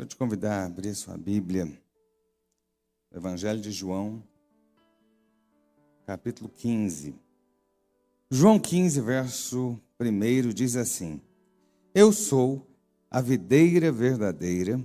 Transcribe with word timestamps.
Quero 0.00 0.08
te 0.08 0.16
convidar 0.16 0.62
a 0.62 0.64
abrir 0.64 0.94
sua 0.94 1.14
Bíblia, 1.18 1.70
Evangelho 3.14 3.60
de 3.60 3.70
João, 3.70 4.22
capítulo 6.06 6.48
15. 6.48 7.14
João 8.30 8.58
15, 8.58 8.98
verso 9.02 9.78
1 10.00 10.48
diz 10.54 10.74
assim: 10.76 11.20
Eu 11.94 12.14
sou 12.14 12.66
a 13.10 13.20
videira 13.20 13.92
verdadeira, 13.92 14.80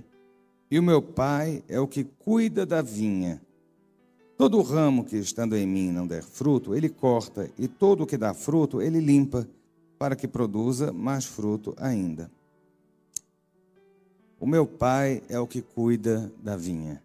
e 0.70 0.78
o 0.78 0.82
meu 0.82 1.00
Pai 1.00 1.64
é 1.66 1.80
o 1.80 1.88
que 1.88 2.04
cuida 2.04 2.66
da 2.66 2.82
vinha. 2.82 3.40
Todo 4.36 4.60
ramo 4.60 5.02
que 5.02 5.16
estando 5.16 5.56
em 5.56 5.66
mim 5.66 5.92
não 5.92 6.06
der 6.06 6.22
fruto, 6.22 6.74
ele 6.74 6.90
corta, 6.90 7.50
e 7.58 7.66
todo 7.66 8.02
o 8.02 8.06
que 8.06 8.18
dá 8.18 8.34
fruto, 8.34 8.82
ele 8.82 9.00
limpa, 9.00 9.48
para 9.98 10.14
que 10.14 10.28
produza 10.28 10.92
mais 10.92 11.24
fruto 11.24 11.74
ainda. 11.78 12.30
O 14.38 14.46
meu 14.46 14.66
pai 14.66 15.22
é 15.28 15.38
o 15.38 15.46
que 15.46 15.62
cuida 15.62 16.30
da 16.42 16.56
vinha. 16.56 17.02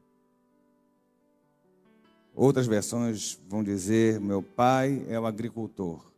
Outras 2.35 2.67
versões 2.67 3.39
vão 3.47 3.63
dizer: 3.63 4.19
meu 4.19 4.41
pai 4.41 5.05
é 5.07 5.19
o 5.19 5.25
agricultor. 5.25 6.11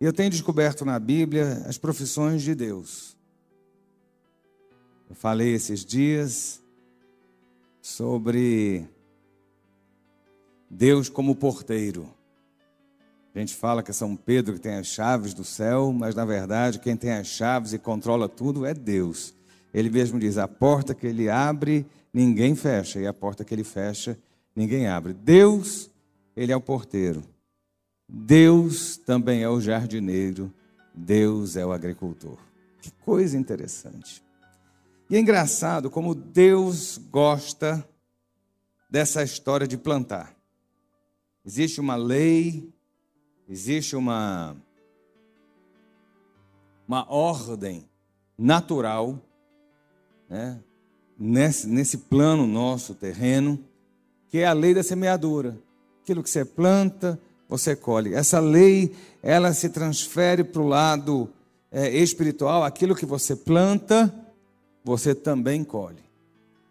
E 0.00 0.04
eu 0.04 0.12
tenho 0.12 0.30
descoberto 0.30 0.84
na 0.84 0.98
Bíblia 0.98 1.64
as 1.66 1.76
profissões 1.76 2.42
de 2.42 2.54
Deus. 2.54 3.16
Eu 5.08 5.16
falei 5.16 5.54
esses 5.54 5.84
dias 5.84 6.62
sobre 7.80 8.86
Deus 10.70 11.08
como 11.08 11.34
porteiro. 11.34 12.08
A 13.34 13.38
gente 13.38 13.54
fala 13.54 13.82
que 13.82 13.90
é 13.90 13.94
São 13.94 14.14
Pedro 14.14 14.54
que 14.54 14.60
tem 14.60 14.74
as 14.74 14.86
chaves 14.86 15.32
do 15.32 15.44
céu, 15.44 15.92
mas 15.92 16.14
na 16.14 16.24
verdade 16.24 16.78
quem 16.78 16.96
tem 16.96 17.12
as 17.12 17.26
chaves 17.26 17.72
e 17.72 17.78
controla 17.78 18.28
tudo 18.28 18.66
é 18.66 18.74
Deus. 18.74 19.37
Ele 19.72 19.90
mesmo 19.90 20.18
diz: 20.18 20.38
a 20.38 20.48
porta 20.48 20.94
que 20.94 21.06
ele 21.06 21.28
abre, 21.28 21.86
ninguém 22.12 22.54
fecha, 22.54 23.00
e 23.00 23.06
a 23.06 23.12
porta 23.12 23.44
que 23.44 23.54
ele 23.54 23.64
fecha, 23.64 24.18
ninguém 24.54 24.86
abre. 24.86 25.12
Deus, 25.12 25.90
ele 26.36 26.52
é 26.52 26.56
o 26.56 26.60
porteiro. 26.60 27.22
Deus 28.08 28.96
também 28.96 29.42
é 29.42 29.48
o 29.48 29.60
jardineiro. 29.60 30.52
Deus 30.94 31.56
é 31.56 31.64
o 31.64 31.72
agricultor. 31.72 32.38
Que 32.80 32.90
coisa 32.90 33.36
interessante. 33.36 34.22
E 35.10 35.16
é 35.16 35.18
engraçado 35.18 35.90
como 35.90 36.14
Deus 36.14 36.98
gosta 36.98 37.86
dessa 38.90 39.22
história 39.22 39.66
de 39.66 39.76
plantar. 39.76 40.34
Existe 41.44 41.80
uma 41.80 41.96
lei, 41.96 42.72
existe 43.48 43.96
uma, 43.96 44.56
uma 46.86 47.10
ordem 47.10 47.88
natural 48.36 49.18
né, 50.28 50.58
nesse, 51.18 51.66
nesse 51.66 51.98
plano 51.98 52.46
nosso 52.46 52.94
terreno, 52.94 53.58
que 54.28 54.38
é 54.38 54.46
a 54.46 54.52
lei 54.52 54.74
da 54.74 54.82
semeadura. 54.82 55.58
Aquilo 56.02 56.22
que 56.22 56.30
você 56.30 56.44
planta, 56.44 57.18
você 57.48 57.74
colhe. 57.74 58.14
Essa 58.14 58.40
lei, 58.40 58.94
ela 59.22 59.52
se 59.52 59.68
transfere 59.70 60.44
para 60.44 60.60
o 60.60 60.66
lado 60.66 61.28
é, 61.70 61.88
espiritual. 61.96 62.62
Aquilo 62.62 62.94
que 62.94 63.06
você 63.06 63.34
planta, 63.34 64.14
você 64.84 65.14
também 65.14 65.64
colhe. 65.64 66.02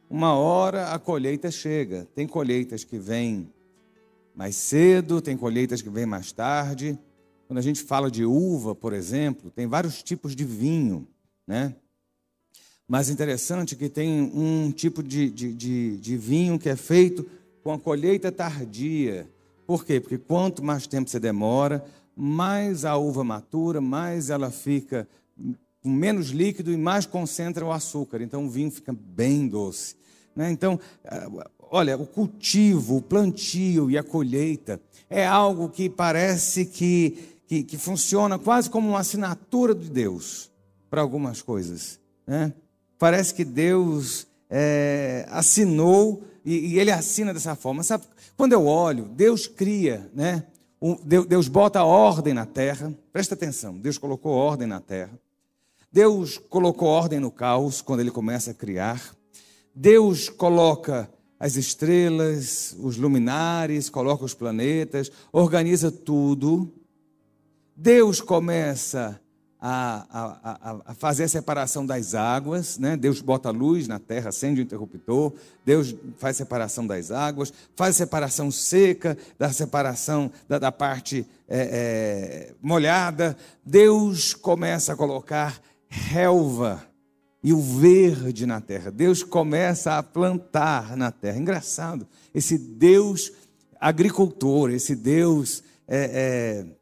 Uma 0.10 0.36
hora 0.36 0.92
a 0.92 1.00
colheita 1.00 1.52
chega. 1.52 2.08
Tem 2.16 2.28
colheitas 2.28 2.84
que 2.84 2.98
vêm 2.98 3.50
mais 4.34 4.56
cedo, 4.56 5.20
tem 5.20 5.36
colheitas 5.36 5.82
que 5.82 5.90
vêm 5.90 6.06
mais 6.06 6.32
tarde. 6.32 6.98
Quando 7.48 7.60
a 7.60 7.62
gente 7.62 7.82
fala 7.82 8.10
de 8.12 8.24
uva, 8.24 8.76
por 8.76 8.94
exemplo, 8.94 9.50
tem 9.50 9.68
vários 9.68 10.04
tipos 10.04 10.36
de 10.36 10.46
vinho, 10.46 11.08
né? 11.46 11.76
Mas 12.88 13.10
interessante 13.10 13.76
que 13.76 13.90
tem 13.90 14.22
um 14.22 14.72
tipo 14.72 15.04
de, 15.04 15.30
de, 15.30 15.54
de, 15.54 15.98
de 15.98 16.18
vinho 16.18 16.58
que 16.58 16.70
é 16.70 16.76
feito 16.76 17.30
com 17.62 17.74
a 17.74 17.80
colheita 17.80 18.32
tardia. 18.32 19.30
Por 19.66 19.84
quê? 19.84 20.00
Porque 20.00 20.18
quanto 20.18 20.64
mais 20.64 20.88
tempo 20.88 21.10
você 21.10 21.20
demora, 21.20 21.84
mais 22.16 22.86
a 22.86 22.96
uva 22.96 23.26
matura, 23.26 23.82
mais 23.82 24.30
ela 24.30 24.50
fica 24.50 25.06
com 25.84 25.90
menos 25.90 26.30
líquido 26.30 26.72
e 26.72 26.78
mais 26.78 27.06
concentra 27.06 27.66
o 27.66 27.74
açúcar. 27.74 28.22
Então 28.22 28.46
o 28.46 28.50
vinho 28.50 28.72
fica 28.72 28.94
bem 28.98 29.50
doce. 29.50 29.96
Né? 30.34 30.50
Então, 30.50 30.80
olha, 31.60 31.98
o 31.98 32.08
cultivo, 32.08 32.98
o 32.98 33.02
plantio 33.02 33.92
e 33.92 33.98
a 33.98 34.04
colheita 34.04 34.80
é 35.10 35.28
algo 35.28 35.68
que 35.68 35.90
parece 35.90 36.66
que, 36.66 37.38
que, 37.48 37.64
que 37.64 37.78
funciona 37.78 38.40
quase 38.40 38.70
como 38.70 38.88
uma 38.88 39.00
assinatura 39.00 39.76
de 39.76 39.90
Deus 39.90 40.50
para 40.90 41.02
algumas 41.02 41.42
coisas. 41.42 42.00
Né? 42.26 42.54
Parece 42.98 43.34
que 43.34 43.46
Deus 43.46 44.28
é, 44.50 45.26
assinou 45.30 46.24
e, 46.44 46.74
e, 46.74 46.80
Ele 46.80 46.92
assina 46.92 47.34
dessa 47.34 47.56
forma. 47.56 47.84
Sabe, 47.84 48.06
quando 48.36 48.54
eu 48.54 48.66
olho, 48.66 49.06
Deus 49.06 49.48
cria, 49.48 50.10
né? 50.14 50.44
Deus, 51.04 51.26
Deus 51.26 51.48
bota 51.48 51.84
ordem 51.84 52.34
na 52.34 52.46
terra. 52.46 52.94
Presta 53.12 53.34
atenção, 53.34 53.78
Deus 53.78 53.98
colocou 53.98 54.32
ordem 54.32 54.68
na 54.68 54.80
terra. 54.80 55.20
Deus 55.92 56.38
colocou 56.38 56.88
ordem 56.90 57.20
no 57.20 57.32
caos 57.32 57.82
quando 57.82 58.02
Ele 58.02 58.12
começa 58.12 58.52
a 58.52 58.54
criar. 58.54 59.16
Deus 59.74 60.30
coloca 60.30 61.10
as 61.40 61.56
estrelas, 61.56 62.76
os 62.80 62.98
luminares, 62.98 63.90
coloca 63.90 64.26
os 64.26 64.34
planetas, 64.34 65.12
organiza 65.32 65.92
tudo. 65.92 66.74
Deus 67.76 68.20
começa 68.20 69.20
a, 69.60 70.06
a, 70.12 70.92
a, 70.92 70.94
fazer 70.94 71.24
a 71.24 71.28
separação 71.28 71.86
das 71.86 72.14
águas, 72.14 72.78
né? 72.78 72.96
Deus 72.96 73.22
bota 73.22 73.50
luz 73.50 73.88
na 73.88 73.98
terra, 73.98 74.30
acende 74.30 74.62
o 74.62 74.64
interruptor, 74.64 75.34
Deus 75.66 75.96
faz 76.18 76.38
separação 76.38 76.86
das 76.86 77.12
águas, 77.12 77.52
faz 77.76 77.96
separação 77.96 78.52
seca 78.52 79.18
da 79.38 79.52
separação 79.52 80.32
da, 80.48 80.60
da 80.60 80.72
parte 80.72 81.26
é, 81.48 81.60
é, 81.60 82.54
molhada. 82.62 83.36
Deus 83.66 84.34
começa 84.34 84.94
a 84.94 84.96
colocar 84.96 85.60
relva 85.88 86.84
e 87.44 87.52
o 87.52 87.62
verde 87.62 88.46
na 88.46 88.62
terra. 88.62 88.92
Deus 88.92 89.24
começa 89.24 89.98
a 89.98 90.04
plantar 90.04 90.96
na 90.96 91.12
terra. 91.12 91.40
Engraçado, 91.40 92.08
esse 92.34 92.58
Deus 92.58 93.32
agricultor, 93.80 94.70
esse 94.72 94.96
Deus 94.96 95.64
é, 95.88 96.66
é 96.66 96.78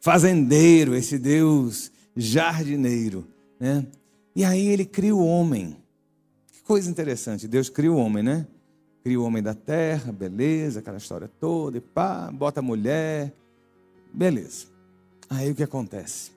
fazendeiro, 0.00 0.94
esse 0.94 1.18
Deus 1.18 1.92
jardineiro, 2.16 3.26
né? 3.58 3.86
E 4.34 4.44
aí 4.44 4.66
ele 4.66 4.84
cria 4.84 5.14
o 5.14 5.24
homem. 5.24 5.76
Que 6.52 6.62
coisa 6.62 6.90
interessante, 6.90 7.46
Deus 7.46 7.68
cria 7.68 7.92
o 7.92 7.96
homem, 7.96 8.22
né? 8.22 8.46
Cria 9.02 9.20
o 9.20 9.24
homem 9.24 9.42
da 9.42 9.54
terra, 9.54 10.12
beleza, 10.12 10.80
aquela 10.80 10.98
história 10.98 11.28
toda, 11.28 11.78
e 11.78 11.80
pá, 11.80 12.30
bota 12.32 12.60
a 12.60 12.62
mulher, 12.62 13.32
beleza. 14.12 14.66
Aí 15.28 15.50
o 15.50 15.54
que 15.54 15.62
acontece? 15.62 16.32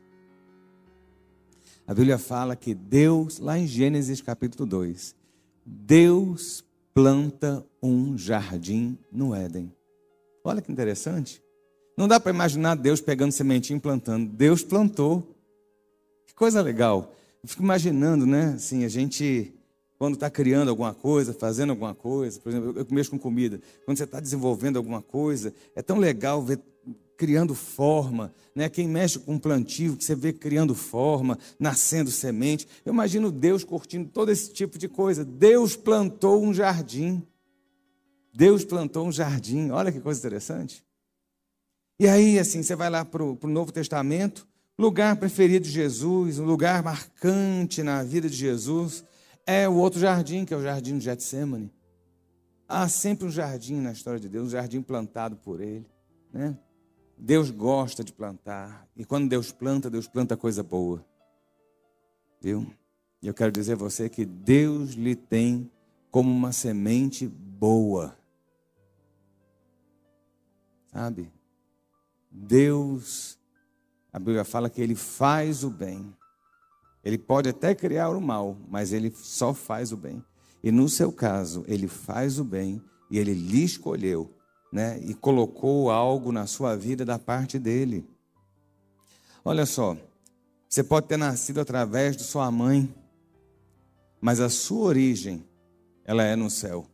A 1.86 1.94
Bíblia 1.94 2.18
fala 2.18 2.56
que 2.56 2.74
Deus, 2.74 3.40
lá 3.40 3.58
em 3.58 3.68
Gênesis 3.68 4.22
capítulo 4.22 4.66
2, 4.66 5.16
Deus 5.66 6.64
planta 6.94 7.66
um 7.82 8.18
jardim 8.18 8.98
no 9.12 9.36
Éden. 9.36 9.74
Olha 10.44 10.62
que 10.62 10.72
interessante. 10.72 11.42
Não 11.96 12.08
dá 12.08 12.20
para 12.20 12.32
imaginar 12.32 12.76
Deus 12.76 13.00
pegando 13.00 13.32
sementinho 13.32 13.78
e 13.78 13.80
plantando. 13.80 14.30
Deus 14.30 14.64
plantou. 14.64 15.36
Que 16.26 16.34
coisa 16.34 16.62
legal. 16.62 17.14
Eu 17.42 17.50
fico 17.50 17.62
imaginando, 17.62 18.26
né? 18.26 18.54
Assim, 18.56 18.84
a 18.84 18.90
gente, 18.90 19.54
quando 20.00 20.16
está 20.16 20.30
criando 20.30 20.70
alguma 20.70 20.94
coisa, 20.94 21.34
fazendo 21.34 21.70
alguma 21.70 21.94
coisa, 21.94 22.40
por 22.40 22.50
exemplo, 22.50 22.74
eu 22.76 22.88
mexo 22.90 23.12
com 23.12 23.20
comida. 23.20 23.60
Quando 23.86 23.98
você 23.98 24.06
está 24.06 24.20
desenvolvendo 24.20 24.78
alguma 24.78 25.02
coisa, 25.02 25.54
é 25.76 25.82
tão 25.82 26.00
legal 26.00 26.42
ver 26.42 26.60
criando 27.16 27.54
forma, 27.54 28.34
né? 28.56 28.68
Quem 28.70 28.88
mexe 28.88 29.20
com 29.20 29.38
plantio, 29.38 29.96
que 29.96 30.04
você 30.04 30.16
vê 30.16 30.34
criando 30.34 30.74
forma, 30.74 31.38
nascendo 31.60 32.10
semente. 32.10 32.68
Eu 32.86 32.92
imagino 32.92 33.32
Deus 33.32 33.64
curtindo 33.64 34.10
todo 34.10 34.32
esse 34.32 34.52
tipo 34.52 34.78
de 34.78 34.88
coisa. 34.88 35.24
Deus 35.24 35.76
plantou 35.76 36.44
um 36.44 36.54
jardim. 36.54 37.26
Deus 38.34 38.66
plantou 38.66 39.08
um 39.08 39.12
jardim. 39.12 39.70
Olha 39.70 39.92
que 39.92 40.00
coisa 40.00 40.20
interessante. 40.20 40.84
E 42.04 42.08
aí, 42.10 42.38
assim, 42.38 42.62
você 42.62 42.76
vai 42.76 42.90
lá 42.90 43.06
para 43.06 43.24
o 43.24 43.38
Novo 43.44 43.72
Testamento, 43.72 44.46
lugar 44.78 45.16
preferido 45.16 45.64
de 45.64 45.72
Jesus, 45.72 46.38
um 46.38 46.44
lugar 46.44 46.84
marcante 46.84 47.82
na 47.82 48.04
vida 48.04 48.30
de 48.30 48.36
Jesus, 48.36 49.06
é 49.48 49.70
o 49.70 49.76
outro 49.76 50.02
jardim, 50.02 50.44
que 50.44 50.54
é 50.54 50.58
o 50.58 50.62
jardim 50.62 50.98
de 50.98 51.06
Getsemane. 51.06 51.72
Há 52.68 52.90
sempre 52.90 53.26
um 53.26 53.32
jardim 53.32 53.80
na 53.80 53.94
história 53.94 54.20
de 54.20 54.28
Deus, 54.28 54.48
um 54.48 54.50
jardim 54.50 54.82
plantado 54.82 55.38
por 55.38 55.62
Ele. 55.62 55.86
Né? 56.34 56.58
Deus 57.18 57.50
gosta 57.50 58.04
de 58.04 58.12
plantar. 58.12 58.86
E 58.98 59.06
quando 59.06 59.30
Deus 59.30 59.54
planta, 59.54 59.90
Deus 59.90 60.06
planta 60.06 60.36
coisa 60.36 60.62
boa. 60.62 61.06
Viu? 62.42 62.68
E 63.22 63.28
eu 63.30 63.34
quero 63.34 63.50
dizer 63.50 63.74
a 63.74 63.78
você 63.78 64.10
que 64.10 64.26
Deus 64.26 64.92
lhe 64.92 65.16
tem 65.16 65.72
como 66.12 66.30
uma 66.30 66.52
semente 66.52 67.26
boa. 67.26 68.14
Sabe? 70.92 71.32
Deus, 72.36 73.38
a 74.12 74.18
Bíblia 74.18 74.44
fala 74.44 74.70
que 74.70 74.82
Ele 74.82 74.96
faz 74.96 75.64
o 75.64 75.70
bem. 75.70 76.14
Ele 77.04 77.18
pode 77.18 77.50
até 77.50 77.76
criar 77.76 78.10
o 78.10 78.22
mal, 78.22 78.58
mas 78.68 78.94
ele 78.94 79.12
só 79.16 79.54
faz 79.54 79.92
o 79.92 79.98
bem. 79.98 80.24
E 80.64 80.72
no 80.72 80.88
seu 80.88 81.12
caso, 81.12 81.66
ele 81.68 81.88
faz 81.88 82.40
o 82.40 82.44
bem 82.46 82.82
e 83.12 83.20
ele 83.20 83.34
lhe 83.34 83.64
escolheu, 83.64 84.34
né? 84.72 84.98
E 85.04 85.14
colocou 85.14 85.92
algo 85.92 86.32
na 86.32 86.48
sua 86.48 86.78
vida 86.78 87.04
da 87.04 87.20
parte 87.20 87.60
dele. 87.60 88.08
Olha 89.44 89.66
só, 89.66 89.98
você 90.70 90.82
pode 90.82 91.08
ter 91.08 91.18
nascido 91.18 91.60
através 91.60 92.16
de 92.16 92.24
sua 92.24 92.50
mãe, 92.50 92.94
mas 94.22 94.40
a 94.40 94.50
sua 94.50 94.86
origem, 94.86 95.46
ela 96.06 96.24
é 96.24 96.38
no 96.38 96.50
céu. 96.50 96.86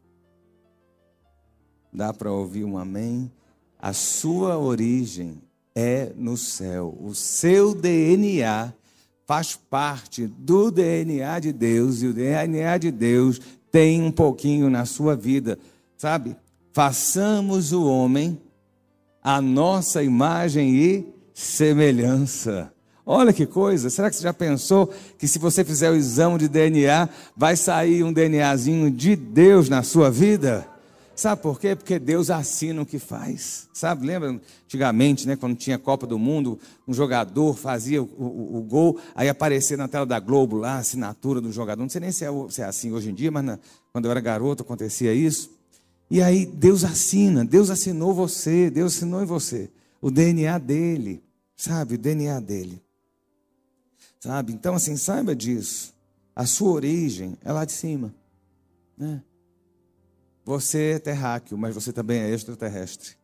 Dá 1.93 2.11
para 2.11 2.31
ouvir 2.31 2.65
um 2.65 2.79
amém? 2.79 3.31
A 3.79 3.93
sua 3.93 4.57
origem 4.57 5.41
é 5.73 6.11
no 6.17 6.35
céu. 6.35 6.97
O 7.01 7.15
seu 7.15 7.73
DNA 7.73 8.73
faz 9.25 9.55
parte 9.55 10.27
do 10.27 10.69
DNA 10.69 11.39
de 11.39 11.53
Deus 11.53 12.01
e 12.01 12.07
o 12.07 12.13
DNA 12.13 12.77
de 12.77 12.91
Deus 12.91 13.39
tem 13.71 14.01
um 14.01 14.11
pouquinho 14.11 14.69
na 14.69 14.85
sua 14.85 15.15
vida, 15.15 15.57
sabe? 15.95 16.35
Façamos 16.73 17.71
o 17.71 17.85
homem 17.85 18.37
a 19.23 19.41
nossa 19.41 20.03
imagem 20.03 20.75
e 20.75 21.05
semelhança. 21.33 22.73
Olha 23.05 23.31
que 23.31 23.45
coisa, 23.45 23.89
será 23.89 24.09
que 24.09 24.15
você 24.15 24.23
já 24.23 24.33
pensou 24.33 24.91
que 25.17 25.27
se 25.27 25.39
você 25.39 25.63
fizer 25.63 25.89
o 25.89 25.95
exame 25.95 26.37
de 26.37 26.47
DNA, 26.49 27.07
vai 27.35 27.55
sair 27.55 28.03
um 28.03 28.11
DNAzinho 28.11 28.91
de 28.91 29.15
Deus 29.15 29.69
na 29.69 29.83
sua 29.83 30.11
vida? 30.11 30.67
Sabe 31.19 31.41
por 31.41 31.59
quê? 31.59 31.75
Porque 31.75 31.99
Deus 31.99 32.29
assina 32.29 32.81
o 32.81 32.85
que 32.85 32.97
faz. 32.97 33.67
Sabe, 33.73 34.07
lembra 34.07 34.39
antigamente, 34.63 35.27
né, 35.27 35.35
quando 35.35 35.53
tinha 35.53 35.77
Copa 35.77 36.07
do 36.07 36.17
Mundo, 36.17 36.57
um 36.87 36.93
jogador 36.93 37.57
fazia 37.57 38.01
o, 38.01 38.05
o, 38.05 38.59
o 38.59 38.61
gol, 38.61 38.97
aí 39.13 39.27
aparecia 39.27 39.75
na 39.75 39.89
tela 39.89 40.05
da 40.05 40.17
Globo 40.17 40.55
lá 40.55 40.75
a 40.75 40.77
assinatura 40.77 41.41
do 41.41 41.51
jogador. 41.51 41.81
Não 41.81 41.89
sei 41.89 41.99
nem 41.99 42.13
se 42.13 42.23
é, 42.23 42.29
se 42.49 42.61
é 42.61 42.65
assim 42.65 42.93
hoje 42.93 43.09
em 43.09 43.13
dia, 43.13 43.29
mas 43.29 43.43
na, 43.43 43.59
quando 43.91 44.05
eu 44.05 44.11
era 44.11 44.21
garoto 44.21 44.63
acontecia 44.63 45.13
isso. 45.13 45.51
E 46.09 46.21
aí 46.21 46.45
Deus 46.45 46.85
assina, 46.85 47.43
Deus 47.43 47.69
assinou 47.69 48.13
você, 48.13 48.69
Deus 48.69 48.95
assinou 48.95 49.21
em 49.21 49.25
você. 49.25 49.69
O 50.01 50.09
DNA 50.09 50.57
dele, 50.57 51.21
sabe, 51.53 51.95
o 51.95 51.97
DNA 51.97 52.39
dele. 52.39 52.81
Sabe? 54.21 54.53
Então, 54.53 54.73
assim, 54.73 54.95
saiba 54.95 55.35
disso. 55.35 55.93
A 56.33 56.45
sua 56.45 56.71
origem 56.71 57.37
é 57.43 57.51
lá 57.51 57.65
de 57.65 57.73
cima. 57.73 58.15
Né? 58.97 59.21
Você 60.45 60.93
é 60.95 60.99
terráqueo, 60.99 61.57
mas 61.57 61.75
você 61.75 61.93
também 61.93 62.21
é 62.21 62.29
extraterrestre. 62.29 63.15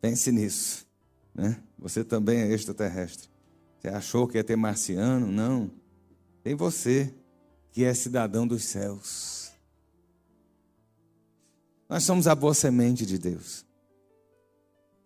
Pense 0.00 0.32
nisso. 0.32 0.86
Né? 1.34 1.62
Você 1.78 2.02
também 2.02 2.40
é 2.40 2.52
extraterrestre. 2.52 3.28
Você 3.78 3.88
achou 3.88 4.26
que 4.26 4.36
ia 4.36 4.44
ter 4.44 4.56
marciano? 4.56 5.26
Não. 5.26 5.70
Tem 6.42 6.54
você, 6.54 7.14
que 7.70 7.84
é 7.84 7.94
cidadão 7.94 8.46
dos 8.46 8.64
céus. 8.64 9.52
Nós 11.88 12.02
somos 12.04 12.26
a 12.26 12.34
boa 12.34 12.54
semente 12.54 13.06
de 13.06 13.18
Deus. 13.18 13.64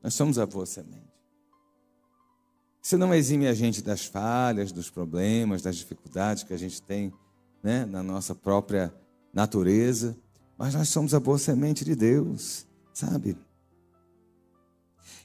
Nós 0.03 0.15
somos 0.15 0.39
a 0.39 0.47
boa 0.47 0.67
semente. 0.67 1.13
Isso 2.83 2.99
não 2.99 3.15
exime 3.15 3.47
a 3.47 3.55
gente 3.55 3.81
das 3.81 4.07
falhas, 4.07 4.73
dos 4.73 4.91
problemas, 4.91 5.63
das 5.63 5.77
dificuldades 5.77 6.43
que 6.43 6.53
a 6.53 6.57
gente 6.57 6.83
tem 6.83 7.13
né, 7.63 7.85
na 7.85 8.03
nossa 8.03 8.35
própria 8.35 8.93
natureza. 9.33 10.19
Mas 10.63 10.75
nós 10.75 10.91
somos 10.91 11.13
a 11.13 11.19
boa 11.19 11.39
semente 11.39 11.85
de 11.85 11.97
Deus, 11.97 12.65
sabe? 12.95 13.37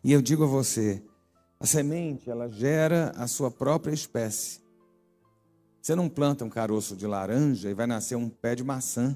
E 0.04 0.12
eu 0.12 0.20
digo 0.20 0.46
a 0.46 0.48
você, 0.48 1.00
a 1.60 1.66
semente, 1.68 2.28
ela 2.28 2.50
gera 2.50 3.12
a 3.16 3.28
sua 3.28 3.52
própria 3.52 3.94
espécie. 3.94 4.60
Você 5.80 5.94
não 5.94 6.10
planta 6.10 6.44
um 6.44 6.50
caroço 6.50 6.96
de 6.96 7.06
laranja 7.06 7.70
e 7.70 7.76
vai 7.76 7.86
nascer 7.86 8.16
um 8.16 8.28
pé 8.28 8.56
de 8.56 8.64
maçã, 8.64 9.16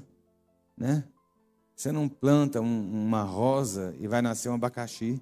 né? 0.78 1.02
Você 1.74 1.90
não 1.90 2.08
planta 2.08 2.60
um, 2.60 3.04
uma 3.04 3.24
rosa 3.24 3.92
e 3.98 4.06
vai 4.06 4.22
nascer 4.22 4.48
um 4.48 4.54
abacaxi. 4.54 5.20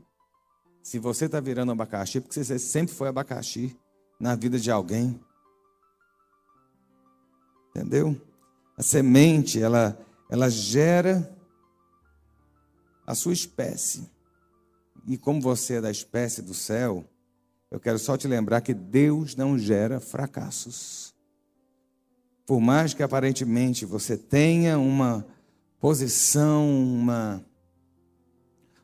Se 0.82 0.98
você 0.98 1.24
está 1.24 1.40
virando 1.40 1.72
abacaxi, 1.72 2.20
porque 2.20 2.44
você 2.44 2.58
sempre 2.58 2.94
foi 2.94 3.08
abacaxi 3.08 3.74
na 4.20 4.34
vida 4.34 4.58
de 4.58 4.70
alguém. 4.70 5.18
Entendeu? 7.70 8.20
A 8.76 8.82
semente, 8.82 9.62
ela, 9.62 9.98
ela 10.30 10.48
gera 10.48 11.28
a 13.04 13.14
sua 13.16 13.32
espécie. 13.32 14.08
E 15.06 15.18
como 15.18 15.40
você 15.40 15.74
é 15.74 15.80
da 15.80 15.90
espécie 15.90 16.40
do 16.40 16.54
céu, 16.54 17.04
eu 17.68 17.80
quero 17.80 17.98
só 17.98 18.16
te 18.16 18.28
lembrar 18.28 18.60
que 18.60 18.72
Deus 18.72 19.34
não 19.34 19.58
gera 19.58 19.98
fracassos. 19.98 21.12
Por 22.46 22.60
mais 22.60 22.94
que 22.94 23.02
aparentemente 23.02 23.84
você 23.84 24.16
tenha 24.16 24.78
uma 24.78 25.26
posição, 25.80 26.68
uma, 26.68 27.44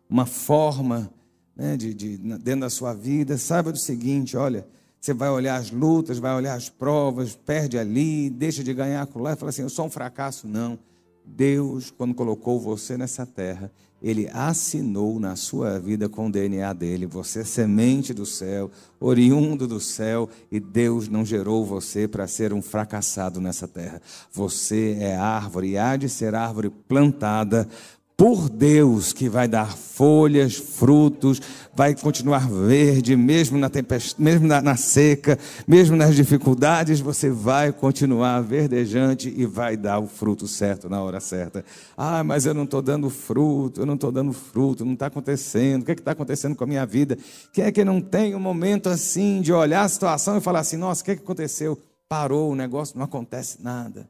uma 0.08 0.26
forma 0.26 1.12
né, 1.54 1.76
de, 1.76 1.94
de, 1.94 2.16
dentro 2.16 2.60
da 2.60 2.70
sua 2.70 2.92
vida, 2.92 3.38
saiba 3.38 3.70
do 3.70 3.78
seguinte: 3.78 4.36
olha, 4.36 4.66
você 5.00 5.14
vai 5.14 5.30
olhar 5.30 5.56
as 5.56 5.70
lutas, 5.70 6.18
vai 6.18 6.34
olhar 6.34 6.54
as 6.54 6.68
provas, 6.68 7.36
perde 7.36 7.78
ali, 7.78 8.30
deixa 8.30 8.64
de 8.64 8.74
ganhar 8.74 9.08
lá 9.14 9.32
e 9.32 9.36
fala 9.36 9.50
assim: 9.50 9.62
eu 9.62 9.68
sou 9.68 9.86
um 9.86 9.90
fracasso. 9.90 10.48
Não. 10.48 10.78
Deus, 11.26 11.90
quando 11.90 12.14
colocou 12.14 12.60
você 12.60 12.96
nessa 12.96 13.26
terra, 13.26 13.70
Ele 14.00 14.28
assinou 14.32 15.18
na 15.18 15.34
sua 15.34 15.80
vida 15.80 16.08
com 16.08 16.28
o 16.28 16.30
DNA 16.30 16.72
dele. 16.72 17.04
Você 17.04 17.40
é 17.40 17.44
semente 17.44 18.14
do 18.14 18.24
céu, 18.24 18.70
oriundo 19.00 19.66
do 19.66 19.80
céu, 19.80 20.30
e 20.52 20.60
Deus 20.60 21.08
não 21.08 21.24
gerou 21.24 21.64
você 21.64 22.06
para 22.06 22.28
ser 22.28 22.52
um 22.52 22.62
fracassado 22.62 23.40
nessa 23.40 23.66
terra. 23.66 24.00
Você 24.32 24.96
é 25.00 25.16
árvore 25.16 25.70
e 25.70 25.78
há 25.78 25.96
de 25.96 26.08
ser 26.08 26.34
árvore 26.34 26.70
plantada 26.70 27.68
por 28.16 28.48
Deus 28.48 29.12
que 29.12 29.28
vai 29.28 29.46
dar 29.46 29.76
folhas, 29.76 30.56
frutos, 30.56 31.40
vai 31.74 31.94
continuar 31.94 32.48
verde, 32.48 33.14
mesmo 33.14 33.58
na 33.58 33.68
tempestade, 33.68 34.22
mesmo 34.22 34.46
na, 34.46 34.62
na, 34.62 34.74
seca, 34.74 35.38
mesmo 35.68 35.96
nas 35.96 36.16
dificuldades, 36.16 36.98
você 36.98 37.28
vai 37.28 37.72
continuar 37.72 38.40
verdejante 38.40 39.32
e 39.36 39.44
vai 39.44 39.76
dar 39.76 39.98
o 39.98 40.06
fruto 40.06 40.48
certo 40.48 40.88
na 40.88 41.02
hora 41.02 41.20
certa. 41.20 41.62
Ah, 41.94 42.24
mas 42.24 42.46
eu 42.46 42.54
não 42.54 42.64
estou 42.64 42.80
dando 42.80 43.10
fruto, 43.10 43.82
eu 43.82 43.86
não 43.86 43.94
estou 43.94 44.10
dando 44.10 44.32
fruto, 44.32 44.82
não 44.82 44.94
está 44.94 45.06
acontecendo. 45.06 45.82
O 45.82 45.84
que 45.84 45.90
é 45.90 45.94
está 45.94 46.12
acontecendo 46.12 46.56
com 46.56 46.64
a 46.64 46.66
minha 46.66 46.86
vida? 46.86 47.18
Quem 47.52 47.64
é 47.64 47.72
que 47.72 47.84
não 47.84 48.00
tem 48.00 48.34
um 48.34 48.40
momento 48.40 48.88
assim 48.88 49.42
de 49.42 49.52
olhar 49.52 49.82
a 49.82 49.88
situação 49.88 50.38
e 50.38 50.40
falar 50.40 50.60
assim: 50.60 50.78
nossa, 50.78 51.02
o 51.02 51.04
que 51.04 51.10
é 51.10 51.16
que 51.16 51.22
aconteceu? 51.22 51.78
Parou, 52.08 52.52
o 52.52 52.56
negócio 52.56 52.96
não 52.96 53.04
acontece 53.04 53.62
nada. 53.62 54.08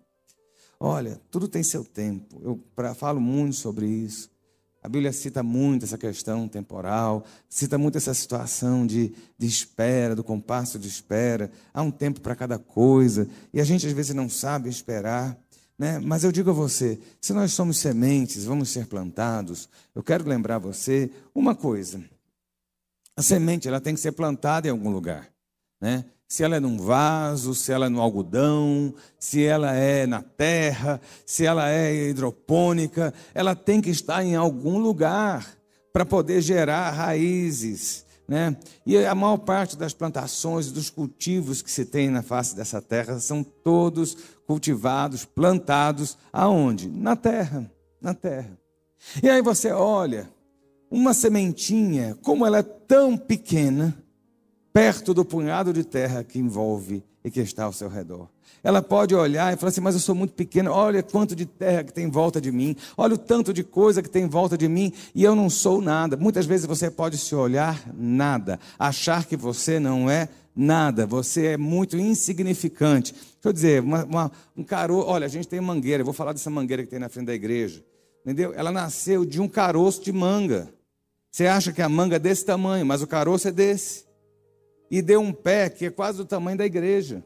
Olha, 0.78 1.20
tudo 1.30 1.48
tem 1.48 1.62
seu 1.62 1.84
tempo. 1.84 2.40
Eu 2.42 2.56
pra, 2.74 2.94
falo 2.94 3.20
muito 3.20 3.56
sobre 3.56 3.86
isso. 3.86 4.30
A 4.82 4.88
Bíblia 4.88 5.12
cita 5.12 5.42
muito 5.42 5.84
essa 5.84 5.98
questão 5.98 6.46
temporal, 6.46 7.24
cita 7.48 7.76
muito 7.76 7.98
essa 7.98 8.14
situação 8.14 8.86
de, 8.86 9.12
de 9.36 9.46
espera, 9.46 10.14
do 10.14 10.22
compasso 10.22 10.78
de 10.78 10.86
espera. 10.86 11.50
Há 11.74 11.82
um 11.82 11.90
tempo 11.90 12.20
para 12.20 12.36
cada 12.36 12.56
coisa 12.56 13.28
e 13.52 13.60
a 13.60 13.64
gente 13.64 13.84
às 13.84 13.92
vezes 13.92 14.14
não 14.14 14.28
sabe 14.28 14.68
esperar. 14.68 15.36
Né? 15.76 15.98
Mas 15.98 16.22
eu 16.22 16.30
digo 16.30 16.50
a 16.50 16.52
você: 16.52 17.00
se 17.20 17.32
nós 17.32 17.52
somos 17.52 17.78
sementes, 17.78 18.44
vamos 18.44 18.68
ser 18.68 18.86
plantados, 18.86 19.68
eu 19.92 20.04
quero 20.04 20.28
lembrar 20.28 20.58
você 20.58 21.10
uma 21.34 21.54
coisa. 21.54 22.00
A 23.16 23.22
semente 23.22 23.66
ela 23.66 23.80
tem 23.80 23.94
que 23.94 24.00
ser 24.00 24.12
plantada 24.12 24.68
em 24.68 24.70
algum 24.70 24.90
lugar. 24.90 25.28
Né? 25.80 26.04
Se 26.28 26.42
ela 26.42 26.56
é 26.56 26.60
num 26.60 26.78
vaso, 26.78 27.54
se 27.54 27.72
ela 27.72 27.86
é 27.86 27.88
no 27.88 28.00
algodão, 28.00 28.92
se 29.18 29.44
ela 29.44 29.74
é 29.74 30.06
na 30.06 30.22
terra, 30.22 31.00
se 31.24 31.46
ela 31.46 31.70
é 31.70 32.08
hidropônica, 32.08 33.14
ela 33.34 33.54
tem 33.54 33.80
que 33.80 33.90
estar 33.90 34.24
em 34.24 34.34
algum 34.34 34.78
lugar 34.78 35.56
para 35.92 36.04
poder 36.04 36.40
gerar 36.40 36.90
raízes. 36.90 38.04
Né? 38.28 38.56
E 38.84 38.98
a 38.98 39.14
maior 39.14 39.36
parte 39.36 39.76
das 39.76 39.92
plantações, 39.92 40.72
dos 40.72 40.90
cultivos 40.90 41.62
que 41.62 41.70
se 41.70 41.84
tem 41.84 42.10
na 42.10 42.22
face 42.22 42.56
dessa 42.56 42.82
terra, 42.82 43.20
são 43.20 43.44
todos 43.44 44.16
cultivados, 44.46 45.24
plantados 45.24 46.18
aonde? 46.32 46.88
Na 46.88 47.14
terra, 47.14 47.70
na 48.00 48.12
terra. 48.14 48.58
E 49.22 49.30
aí 49.30 49.40
você 49.40 49.70
olha, 49.70 50.28
uma 50.90 51.14
sementinha, 51.14 52.18
como 52.22 52.44
ela 52.44 52.58
é 52.58 52.62
tão 52.62 53.16
pequena, 53.16 53.96
perto 54.76 55.14
do 55.14 55.24
punhado 55.24 55.72
de 55.72 55.82
terra 55.82 56.22
que 56.22 56.38
envolve 56.38 57.02
e 57.24 57.30
que 57.30 57.40
está 57.40 57.64
ao 57.64 57.72
seu 57.72 57.88
redor. 57.88 58.28
Ela 58.62 58.82
pode 58.82 59.14
olhar 59.14 59.50
e 59.50 59.56
falar 59.56 59.70
assim: 59.70 59.80
Mas 59.80 59.94
eu 59.94 60.00
sou 60.02 60.14
muito 60.14 60.34
pequena, 60.34 60.70
olha 60.70 61.02
quanto 61.02 61.34
de 61.34 61.46
terra 61.46 61.82
que 61.82 61.94
tem 61.94 62.04
em 62.04 62.10
volta 62.10 62.42
de 62.42 62.52
mim, 62.52 62.76
olha 62.94 63.14
o 63.14 63.18
tanto 63.18 63.54
de 63.54 63.64
coisa 63.64 64.02
que 64.02 64.10
tem 64.10 64.24
em 64.24 64.28
volta 64.28 64.58
de 64.58 64.68
mim 64.68 64.92
e 65.14 65.24
eu 65.24 65.34
não 65.34 65.48
sou 65.48 65.80
nada. 65.80 66.14
Muitas 66.14 66.44
vezes 66.44 66.66
você 66.66 66.90
pode 66.90 67.16
se 67.16 67.34
olhar 67.34 67.90
nada, 67.94 68.60
achar 68.78 69.24
que 69.24 69.34
você 69.34 69.80
não 69.80 70.10
é 70.10 70.28
nada, 70.54 71.06
você 71.06 71.46
é 71.46 71.56
muito 71.56 71.96
insignificante. 71.96 73.14
Deixa 73.14 73.38
eu 73.44 73.52
dizer, 73.54 73.82
uma, 73.82 74.04
uma, 74.04 74.32
um 74.54 74.62
caroço, 74.62 75.08
olha, 75.08 75.24
a 75.24 75.30
gente 75.30 75.48
tem 75.48 75.58
mangueira, 75.58 76.02
eu 76.02 76.04
vou 76.04 76.12
falar 76.12 76.34
dessa 76.34 76.50
mangueira 76.50 76.82
que 76.82 76.90
tem 76.90 76.98
na 76.98 77.08
frente 77.08 77.28
da 77.28 77.34
igreja, 77.34 77.82
entendeu? 78.22 78.52
Ela 78.54 78.70
nasceu 78.70 79.24
de 79.24 79.40
um 79.40 79.48
caroço 79.48 80.04
de 80.04 80.12
manga. 80.12 80.68
Você 81.30 81.46
acha 81.46 81.72
que 81.72 81.80
a 81.80 81.88
manga 81.88 82.16
é 82.16 82.18
desse 82.18 82.44
tamanho, 82.44 82.84
mas 82.84 83.00
o 83.00 83.06
caroço 83.06 83.48
é 83.48 83.50
desse 83.50 84.05
e 84.90 85.02
deu 85.02 85.20
um 85.20 85.32
pé 85.32 85.68
que 85.68 85.86
é 85.86 85.90
quase 85.90 86.18
do 86.18 86.24
tamanho 86.24 86.58
da 86.58 86.66
igreja. 86.66 87.22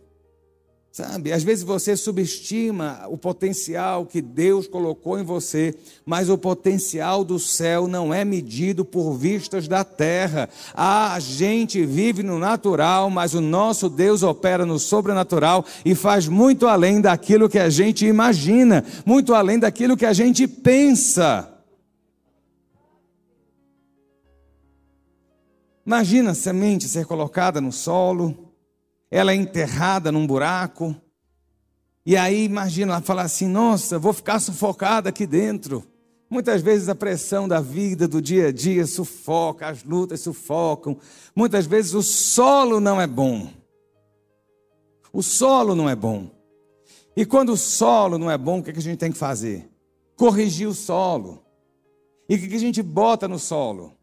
Sabe, 0.93 1.33
às 1.33 1.45
vezes 1.45 1.63
você 1.63 1.97
subestima 1.97 3.07
o 3.09 3.17
potencial 3.17 4.05
que 4.05 4.21
Deus 4.21 4.67
colocou 4.67 5.21
em 5.21 5.23
você, 5.23 5.73
mas 6.05 6.29
o 6.29 6.37
potencial 6.37 7.25
do 7.25 7.39
céu 7.39 7.87
não 7.87 8.13
é 8.13 8.25
medido 8.25 8.85
por 8.85 9.15
vistas 9.15 9.69
da 9.69 9.85
terra. 9.85 10.49
A 10.75 11.17
gente 11.21 11.87
vive 11.87 12.25
no 12.25 12.41
natural, 12.41 13.09
mas 13.09 13.35
o 13.35 13.41
nosso 13.41 13.89
Deus 13.89 14.25
opera 14.25 14.67
no 14.67 14.81
sobrenatural 14.81 15.65
e 15.85 15.95
faz 15.95 16.27
muito 16.27 16.67
além 16.67 17.01
daquilo 17.01 17.49
que 17.49 17.61
a 17.61 17.71
gente 17.71 18.05
imagina, 18.05 18.85
muito 19.07 19.33
além 19.33 19.61
daquilo 19.61 19.97
que 19.97 20.07
a 20.07 20.13
gente 20.13 20.49
pensa. 20.49 21.60
Imagina 25.91 26.31
a 26.31 26.35
semente 26.35 26.87
ser 26.87 27.05
colocada 27.05 27.61
no 27.61 27.73
solo 27.73 28.55
ela 29.11 29.33
é 29.33 29.35
enterrada 29.35 30.13
num 30.13 30.25
buraco. 30.25 30.95
E 32.07 32.17
aí, 32.17 32.45
imagina, 32.45 32.93
ela 32.93 33.03
fala 33.03 33.23
assim: 33.23 33.49
nossa, 33.49 33.99
vou 33.99 34.13
ficar 34.13 34.39
sufocada 34.39 35.09
aqui 35.09 35.27
dentro. 35.27 35.85
Muitas 36.31 36.63
vezes 36.63 36.89
a 36.89 36.95
pressão 36.95 37.49
da 37.49 37.61
vida, 37.61 38.07
do 38.07 38.23
dia 38.23 38.47
a 38.47 38.53
dia, 38.53 38.87
sufoca, 38.87 39.67
as 39.67 39.83
lutas 39.83 40.21
sufocam. 40.21 40.97
Muitas 41.35 41.67
vezes 41.67 41.93
o 41.93 42.05
solo 42.05 42.79
não 42.79 43.01
é 43.01 43.07
bom. 43.09 43.51
O 45.13 45.25
solo 45.25 45.75
não 45.75 45.91
é 45.91 45.97
bom. 45.97 46.31
E 47.17 47.27
quando 47.27 47.49
o 47.55 47.57
solo 47.57 48.17
não 48.17 48.31
é 48.31 48.39
bom, 48.39 48.61
o 48.61 48.63
que 48.63 48.71
a 48.71 48.81
gente 48.81 48.97
tem 48.97 49.11
que 49.11 49.19
fazer? 49.19 49.69
Corrigir 50.17 50.69
o 50.69 50.73
solo. 50.73 51.43
E 52.29 52.37
o 52.37 52.39
que 52.39 52.55
a 52.55 52.61
gente 52.61 52.81
bota 52.81 53.27
no 53.27 53.41
solo? 53.41 53.99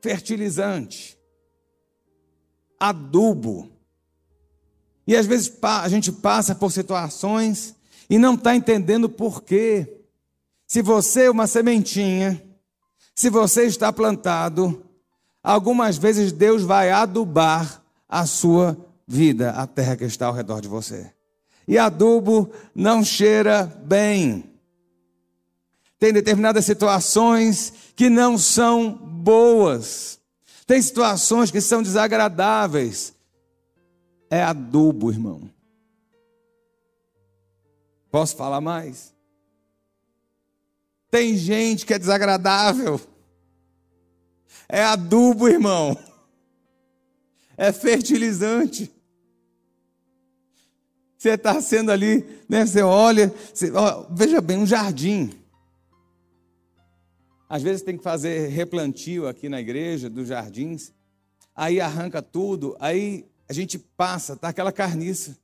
Fertilizante, 0.00 1.18
adubo. 2.78 3.70
E 5.06 5.16
às 5.16 5.26
vezes 5.26 5.52
a 5.62 5.88
gente 5.88 6.12
passa 6.12 6.54
por 6.54 6.70
situações 6.70 7.74
e 8.08 8.18
não 8.18 8.34
está 8.34 8.54
entendendo 8.54 9.08
por 9.08 9.42
quê. 9.42 10.02
Se 10.66 10.82
você 10.82 11.24
é 11.24 11.30
uma 11.30 11.46
sementinha, 11.46 12.42
se 13.14 13.30
você 13.30 13.64
está 13.64 13.92
plantado, 13.92 14.84
algumas 15.42 15.96
vezes 15.96 16.30
Deus 16.30 16.62
vai 16.62 16.90
adubar 16.90 17.82
a 18.08 18.26
sua 18.26 18.76
vida, 19.06 19.50
a 19.52 19.66
terra 19.66 19.96
que 19.96 20.04
está 20.04 20.26
ao 20.26 20.34
redor 20.34 20.60
de 20.60 20.68
você. 20.68 21.10
E 21.66 21.76
adubo 21.76 22.50
não 22.74 23.04
cheira 23.04 23.64
bem. 23.84 24.44
Tem 25.98 26.12
determinadas 26.12 26.64
situações 26.64 27.72
que 27.98 28.08
não 28.08 28.38
são 28.38 28.92
boas. 28.92 30.20
Tem 30.64 30.80
situações 30.80 31.50
que 31.50 31.60
são 31.60 31.82
desagradáveis 31.82 33.12
é 34.30 34.40
adubo, 34.40 35.10
irmão. 35.10 35.50
Posso 38.08 38.36
falar 38.36 38.60
mais? 38.60 39.12
Tem 41.10 41.36
gente 41.36 41.84
que 41.84 41.92
é 41.92 41.98
desagradável. 41.98 43.00
É 44.68 44.84
adubo, 44.84 45.48
irmão. 45.48 45.98
É 47.56 47.72
fertilizante. 47.72 48.92
Você 51.16 51.30
está 51.30 51.60
sendo 51.60 51.90
ali, 51.90 52.24
né? 52.48 52.64
Você 52.64 52.80
olha, 52.80 53.34
você, 53.52 53.72
ó, 53.72 54.06
veja 54.10 54.40
bem, 54.40 54.58
um 54.58 54.66
jardim. 54.66 55.37
Às 57.48 57.62
vezes 57.62 57.82
tem 57.82 57.96
que 57.96 58.02
fazer 58.02 58.48
replantio 58.48 59.26
aqui 59.26 59.48
na 59.48 59.60
igreja 59.60 60.10
dos 60.10 60.28
jardins. 60.28 60.92
Aí 61.54 61.80
arranca 61.80 62.20
tudo, 62.20 62.76
aí 62.78 63.26
a 63.48 63.52
gente 63.52 63.78
passa, 63.78 64.36
tá 64.36 64.48
aquela 64.48 64.70
carniça, 64.70 65.36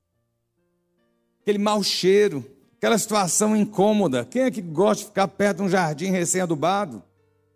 aquele 1.40 1.58
mau 1.58 1.82
cheiro, 1.82 2.44
aquela 2.76 2.98
situação 2.98 3.56
incômoda. 3.56 4.24
Quem 4.24 4.42
é 4.42 4.50
que 4.50 4.60
gosta 4.60 5.02
de 5.02 5.08
ficar 5.08 5.26
perto 5.26 5.58
de 5.58 5.62
um 5.64 5.68
jardim 5.68 6.10
recém-adubado, 6.10 7.02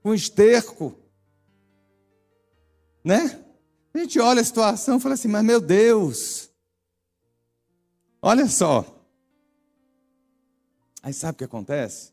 com 0.02 0.14
esterco? 0.14 0.96
Né? 3.04 3.38
A 3.92 3.98
gente 3.98 4.18
olha 4.18 4.40
a 4.40 4.44
situação 4.44 4.96
e 4.96 5.00
fala 5.00 5.14
assim, 5.14 5.28
mas 5.28 5.44
meu 5.44 5.60
Deus, 5.60 6.50
olha 8.22 8.48
só. 8.48 8.84
Aí 11.02 11.12
sabe 11.12 11.34
o 11.34 11.38
que 11.38 11.44
acontece? 11.44 12.12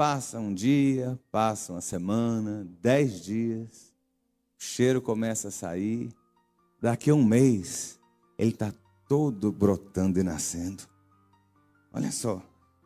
Passa 0.00 0.40
um 0.40 0.54
dia, 0.54 1.20
passa 1.30 1.74
uma 1.74 1.82
semana, 1.82 2.66
dez 2.80 3.20
dias, 3.20 3.92
o 4.58 4.64
cheiro 4.64 5.02
começa 5.02 5.48
a 5.48 5.50
sair, 5.50 6.08
Daqui 6.80 7.10
a 7.10 7.14
um 7.14 7.22
mês, 7.22 8.00
ele 8.38 8.52
está 8.52 8.72
todo 9.06 9.52
brotando 9.52 10.18
e 10.18 10.22
nascendo. 10.22 10.84
Olha 11.92 12.10
só. 12.10 12.42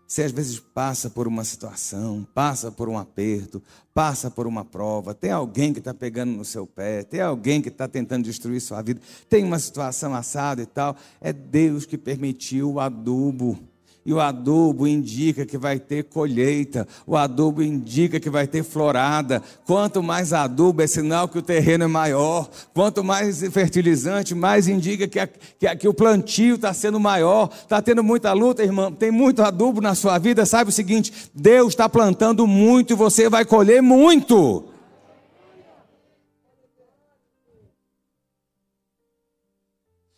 Você 0.09 0.25
às 0.25 0.33
vezes 0.33 0.59
passa 0.59 1.09
por 1.09 1.29
uma 1.29 1.45
situação, 1.45 2.27
passa 2.35 2.73
por 2.73 2.89
um 2.89 2.99
aperto, 2.99 3.63
passa 3.95 4.29
por 4.29 4.49
uma 4.49 4.65
prova, 4.65 5.15
tem 5.15 5.31
alguém 5.31 5.73
que 5.73 5.79
está 5.79 5.95
pegando 5.95 6.33
no 6.33 6.45
seu 6.45 6.67
pé, 6.67 7.05
tem 7.05 7.21
alguém 7.21 7.63
que 7.63 7.69
está 7.69 7.87
tentando 7.87 8.25
destruir 8.25 8.61
sua 8.61 8.83
vida, 8.83 9.01
tem 9.29 9.45
uma 9.45 9.61
situação 9.61 10.17
assada 10.17 10.63
e 10.63 10.67
tal. 10.67 10.97
É 11.21 11.33
Deus 11.33 11.87
que 11.87 11.97
permitiu 11.97 12.73
o 12.73 12.81
adubo 12.81 13.73
e 14.05 14.13
o 14.13 14.21
adubo 14.21 14.87
indica 14.87 15.47
que 15.47 15.57
vai 15.57 15.79
ter 15.79 16.05
colheita, 16.05 16.87
o 17.07 17.17
adubo 17.17 17.63
indica 17.63 18.21
que 18.21 18.29
vai 18.29 18.47
ter 18.47 18.63
florada. 18.63 19.43
Quanto 19.65 20.03
mais 20.03 20.33
adubo 20.33 20.83
é 20.83 20.87
sinal 20.87 21.27
que 21.27 21.39
o 21.39 21.43
terreno 21.43 21.85
é 21.85 21.87
maior, 21.87 22.51
quanto 22.75 23.03
mais 23.03 23.41
fertilizante, 23.51 24.35
mais 24.35 24.69
indica 24.69 25.09
que, 25.09 25.19
a, 25.19 25.27
que, 25.27 25.67
a, 25.67 25.75
que 25.75 25.89
o 25.89 25.95
plantio 25.95 26.57
está 26.57 26.75
sendo 26.75 27.01
maior. 27.01 27.51
Está 27.53 27.81
tendo 27.81 28.05
muita 28.05 28.33
luta, 28.33 28.63
irmão, 28.63 28.93
tem 28.93 29.11
muito 29.11 29.43
adubo 29.43 29.81
na 29.81 29.95
sua 29.95 30.19
vida. 30.19 30.45
Sabe 30.45 30.69
o 30.69 30.73
seguinte: 30.73 31.31
Deus 31.35 31.69
está 31.69 31.89
plantando 31.89 32.47
muito 32.47 32.93
e 32.93 32.97
você 32.97 33.29
vai 33.29 33.45
colher 33.45 33.81
muito. 33.81 34.65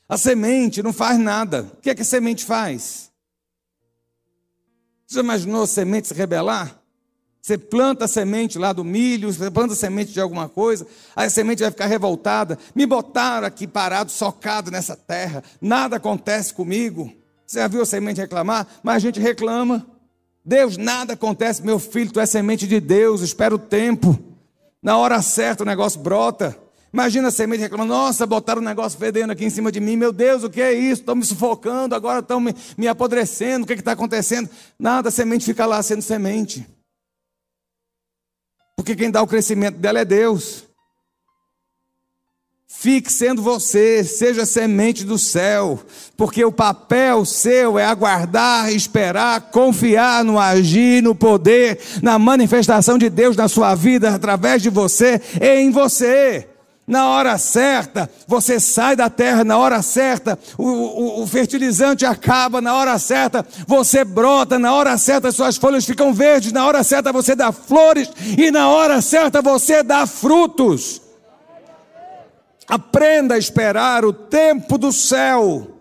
A 0.09 0.17
semente 0.17 0.83
não 0.83 0.93
faz 0.93 1.19
nada. 1.19 1.69
O 1.79 1.81
que 1.81 1.91
é 1.91 1.95
que 1.95 2.03
a 2.03 2.05
semente 2.05 2.45
faz? 2.45 3.06
Você 5.07 5.21
imaginou 5.21 5.67
semente 5.67 6.09
se 6.09 6.15
rebelar? 6.15 6.81
Você 7.41 7.57
planta 7.57 8.07
a 8.07 8.09
semente 8.09 8.59
lá 8.59 8.73
do 8.73 8.83
milho, 8.83 9.33
você 9.33 9.49
planta 9.53 9.73
a 9.73 9.77
semente 9.77 10.13
de 10.13 10.21
alguma 10.21 10.49
coisa, 10.49 10.85
aí 11.15 11.29
a 11.29 11.31
semente 11.31 11.63
vai 11.63 11.71
ficar 11.71 11.87
revoltada. 11.87 12.59
Me 12.75 12.85
botaram 12.85 13.47
aqui 13.47 13.69
parado, 13.69 14.11
socado 14.11 14.69
nessa 14.69 14.97
terra, 14.97 15.45
nada 15.61 15.97
acontece 15.97 16.53
comigo. 16.53 17.13
Você 17.47 17.61
já 17.61 17.69
viu 17.69 17.83
a 17.83 17.87
semente 17.87 18.21
reclamar? 18.21 18.67
Mas 18.83 18.97
a 18.97 18.99
gente 18.99 19.21
reclama. 19.21 19.87
Deus, 20.45 20.77
nada 20.77 21.13
acontece, 21.13 21.63
meu 21.63 21.79
filho, 21.79 22.11
tu 22.11 22.19
é 22.19 22.27
semente 22.27 22.67
de 22.67 22.81
Deus, 22.81 23.21
espera 23.21 23.55
o 23.55 23.59
tempo. 23.59 24.19
Na 24.83 24.97
hora 24.99 25.23
certa 25.23 25.63
o 25.63 25.67
negócio 25.67 26.01
brota. 26.01 26.57
Imagina 26.97 27.29
a 27.29 27.31
semente 27.31 27.61
reclamando, 27.61 27.93
nossa, 27.93 28.27
botaram 28.27 28.63
um 28.63 28.65
negócio 28.65 28.99
fedendo 28.99 29.31
aqui 29.31 29.45
em 29.45 29.51
cima 29.51 29.71
de 29.71 29.79
mim, 29.81 29.97
meu 29.97 30.15
Deus, 30.15 30.43
o 30.43 30.49
que 30.49 30.63
é 30.63 30.73
isso? 30.73 31.03
Estão 31.03 31.15
me 31.15 31.27
sufocando, 31.27 31.95
agora 31.95 32.21
estão 32.21 32.41
me, 32.41 32.57
me 32.75 32.89
apodrecendo, 32.89 33.65
o 33.65 33.67
que 33.67 33.75
é 33.75 33.77
está 33.77 33.93
acontecendo? 33.93 34.49
Nada, 34.79 35.11
a 35.11 35.13
semente 35.13 35.45
fica 35.45 35.67
lá 35.67 35.83
sendo 35.83 36.01
semente. 36.01 36.67
Porque 38.75 38.97
quem 38.97 39.11
dá 39.11 39.21
o 39.21 39.27
crescimento 39.27 39.77
dela 39.77 39.99
é 39.99 40.07
Deus. 40.07 40.65
Fique 42.67 43.13
sendo 43.13 43.43
você, 43.43 44.03
seja 44.03 44.47
semente 44.47 45.05
do 45.05 45.19
céu, 45.19 45.79
porque 46.17 46.43
o 46.47 46.51
papel 46.51 47.27
seu 47.27 47.79
é 47.79 47.85
aguardar, 47.85 48.73
esperar, 48.73 49.51
confiar 49.51 50.25
no 50.25 50.39
agir, 50.39 51.03
no 51.03 51.15
poder, 51.15 51.79
na 52.03 52.19
manifestação 52.19 52.97
de 52.97 53.11
Deus 53.11 53.37
na 53.37 53.49
sua 53.49 53.75
vida, 53.75 54.15
através 54.15 54.63
de 54.63 54.71
você, 54.71 55.21
em 55.43 55.71
você 55.71 56.56
na 56.87 57.11
hora 57.11 57.37
certa, 57.37 58.09
você 58.29 58.61
sai 58.61 58.95
da 58.95 59.11
terra 59.11 59.43
na 59.43 59.59
hora 59.59 59.83
certa, 59.83 60.39
o, 60.57 60.65
o, 60.65 61.23
o, 61.23 61.27
fertilizante 61.27 62.07
acaba 62.07 62.61
na 62.61 62.75
hora 62.75 62.97
certa, 62.97 63.45
você 63.67 64.05
brota 64.05 64.57
na 64.57 64.73
hora 64.73 64.97
certa, 64.97 65.33
suas 65.33 65.57
folhas 65.57 65.85
ficam 65.85 66.15
verdes, 66.15 66.53
na 66.53 66.65
hora 66.65 66.85
certa 66.85 67.13
você 67.13 67.35
dá 67.35 67.51
flores 67.51 68.09
e 68.39 68.53
na 68.53 68.69
hora 68.69 69.03
certa 69.03 69.43
você 69.43 69.83
dá 69.83 70.07
frutos. 70.07 71.03
Aprenda 72.69 73.35
a 73.35 73.39
esperar 73.39 74.05
o 74.05 74.13
tempo 74.13 74.79
do 74.79 74.93
céu. 74.93 75.73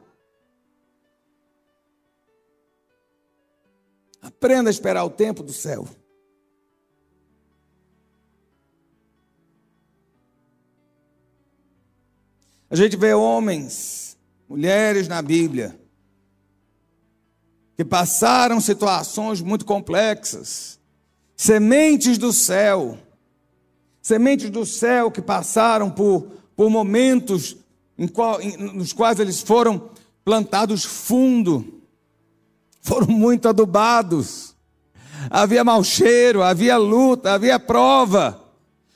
Aprenda 4.22 4.70
a 4.70 4.72
esperar 4.72 5.04
o 5.04 5.10
tempo 5.10 5.44
do 5.44 5.54
céu. 5.54 5.88
A 12.76 12.78
gente 12.78 12.98
vê 12.98 13.14
homens, 13.14 14.18
mulheres 14.50 15.08
na 15.08 15.22
Bíblia, 15.22 15.80
que 17.78 17.86
passaram 17.86 18.60
situações 18.60 19.40
muito 19.40 19.64
complexas, 19.64 20.78
sementes 21.38 22.18
do 22.18 22.34
céu, 22.34 22.98
sementes 24.02 24.50
do 24.50 24.66
céu 24.66 25.10
que 25.10 25.22
passaram 25.22 25.90
por, 25.90 26.28
por 26.54 26.70
momentos 26.70 27.56
em 27.98 28.10
qual, 28.10 28.42
em, 28.42 28.58
nos 28.58 28.92
quais 28.92 29.22
eles 29.22 29.40
foram 29.40 29.90
plantados 30.26 30.84
fundo, 30.84 31.82
foram 32.82 33.08
muito 33.08 33.48
adubados. 33.48 34.54
Havia 35.30 35.64
mau 35.64 35.82
cheiro, 35.82 36.44
havia 36.44 36.76
luta, 36.76 37.36
havia 37.36 37.58
prova. 37.58 38.45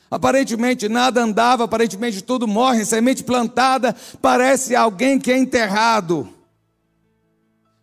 Aparentemente 0.10 0.89
nada 0.89 1.22
andava, 1.22 1.63
aparentemente 1.63 2.24
tudo 2.24 2.48
morre. 2.48 2.86
Semente 2.86 3.24
plantada 3.24 3.96
parece 4.22 4.75
alguém 4.75 5.20
que 5.20 5.32
é 5.32 5.38
enterrado. 5.38 6.28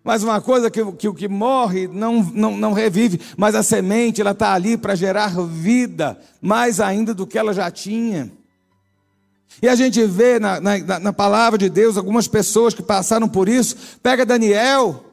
Mas 0.02 0.22
uma 0.22 0.40
coisa 0.40 0.70
que, 0.70 0.84
que 0.92 1.08
o 1.08 1.14
que 1.14 1.26
morre 1.26 1.88
não, 1.88 2.22
não, 2.22 2.56
não 2.56 2.72
revive, 2.72 3.20
mas 3.36 3.56
a 3.56 3.62
semente 3.62 4.20
ela 4.20 4.30
está 4.30 4.52
ali 4.52 4.76
para 4.76 4.94
gerar 4.94 5.34
vida, 5.46 6.16
mais 6.40 6.80
ainda 6.80 7.12
do 7.12 7.26
que 7.26 7.36
ela 7.36 7.52
já 7.52 7.70
tinha. 7.72 8.30
E 9.60 9.68
a 9.68 9.74
gente 9.74 10.04
vê 10.04 10.38
na, 10.38 10.60
na, 10.60 11.00
na 11.00 11.12
palavra 11.12 11.58
de 11.58 11.68
Deus 11.68 11.96
algumas 11.96 12.28
pessoas 12.28 12.74
que 12.74 12.82
passaram 12.82 13.28
por 13.28 13.48
isso. 13.48 13.76
Pega 14.02 14.24
Daniel, 14.24 15.04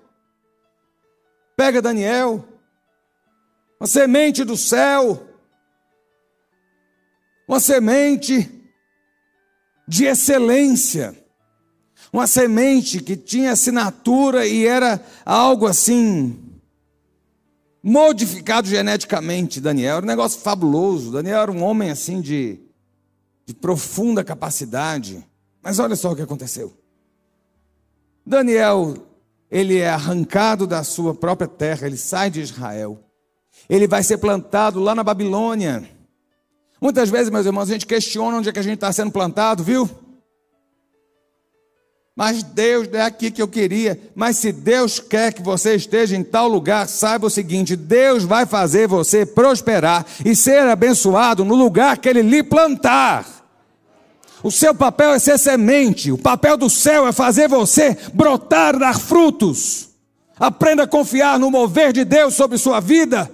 pega 1.55 1.82
Daniel, 1.82 2.46
uma 3.79 3.88
semente 3.88 4.43
do 4.43 4.55
céu, 4.58 5.27
uma 7.47 7.59
semente 7.59 8.50
de 9.88 10.05
excelência, 10.05 11.17
uma 12.12 12.27
semente 12.27 13.01
que 13.01 13.15
tinha 13.15 13.51
assinatura 13.51 14.45
e 14.47 14.65
era 14.65 15.03
algo 15.25 15.65
assim, 15.65 16.39
modificado 17.83 18.67
geneticamente. 18.67 19.59
Daniel 19.59 19.97
era 19.97 20.05
um 20.05 20.07
negócio 20.07 20.39
fabuloso. 20.39 21.12
Daniel 21.12 21.41
era 21.41 21.51
um 21.51 21.63
homem 21.63 21.89
assim 21.89 22.21
de, 22.21 22.59
de 23.45 23.53
profunda 23.53 24.23
capacidade. 24.23 25.25
Mas 25.62 25.79
olha 25.79 25.95
só 25.95 26.12
o 26.12 26.15
que 26.15 26.21
aconteceu. 26.21 26.73
Daniel, 28.25 28.95
ele 29.51 29.79
é 29.79 29.89
arrancado 29.89 30.65
da 30.65 30.83
sua 30.83 31.13
própria 31.13 31.47
terra, 31.47 31.85
ele 31.85 31.97
sai 31.97 32.29
de 32.29 32.39
Israel. 32.39 33.00
Ele 33.69 33.88
vai 33.88 34.01
ser 34.01 34.17
plantado 34.17 34.79
lá 34.79 34.95
na 34.95 35.03
Babilônia. 35.03 35.89
Muitas 36.84 37.10
vezes, 37.10 37.30
meus 37.30 37.46
irmãos, 37.46 37.70
a 37.70 37.74
gente 37.74 37.86
questiona 37.86 38.40
onde 38.40 38.50
é 38.50 38.52
que 38.52 38.60
a 38.60 38.62
gente 38.62 38.74
está 38.74 38.92
sendo 38.92 39.10
plantado, 39.10 39.63
viu? 39.63 39.90
Mas 42.13 42.44
Deus 42.44 42.90
é 42.92 43.04
aqui 43.04 43.32
que 43.32 43.42
eu 43.42 43.48
queria. 43.48 43.98
Mas 44.13 44.36
se 44.36 44.52
Deus 44.52 45.00
quer 45.00 45.32
que 45.32 45.42
você 45.42 45.75
esteja 45.75 46.13
em 46.18 46.25
tal 46.25 46.50
lugar, 46.50 46.90
saiba 46.90 47.28
o 47.28 47.30
seguinte: 47.30 47.78
Deus 47.78 48.25
vai 48.25 48.46
fazer 48.46 48.86
você 48.86 49.25
prosperar 49.25 50.06
e 50.25 50.36
ser 50.36 50.60
abençoado 50.68 51.46
no 51.46 51.56
lugar 51.56 51.98
que 52.00 52.10
Ele 52.10 52.22
lhe 52.22 52.44
plantar. 52.44 53.28
O 54.44 54.52
seu 54.52 54.75
papel 54.75 55.13
é 55.13 55.20
ser 55.20 55.38
semente, 55.38 56.12
o 56.12 56.18
papel 56.18 56.58
do 56.58 56.70
céu 56.70 57.08
é 57.08 57.13
fazer 57.13 57.48
você 57.48 57.98
brotar, 58.13 58.78
dar 58.78 59.00
frutos. 59.00 59.88
Aprenda 60.38 60.84
a 60.84 60.88
confiar 60.88 61.40
no 61.40 61.50
mover 61.50 61.94
de 61.94 62.04
Deus 62.04 62.34
sobre 62.34 62.58
sua 62.58 62.82
vida. 62.82 63.32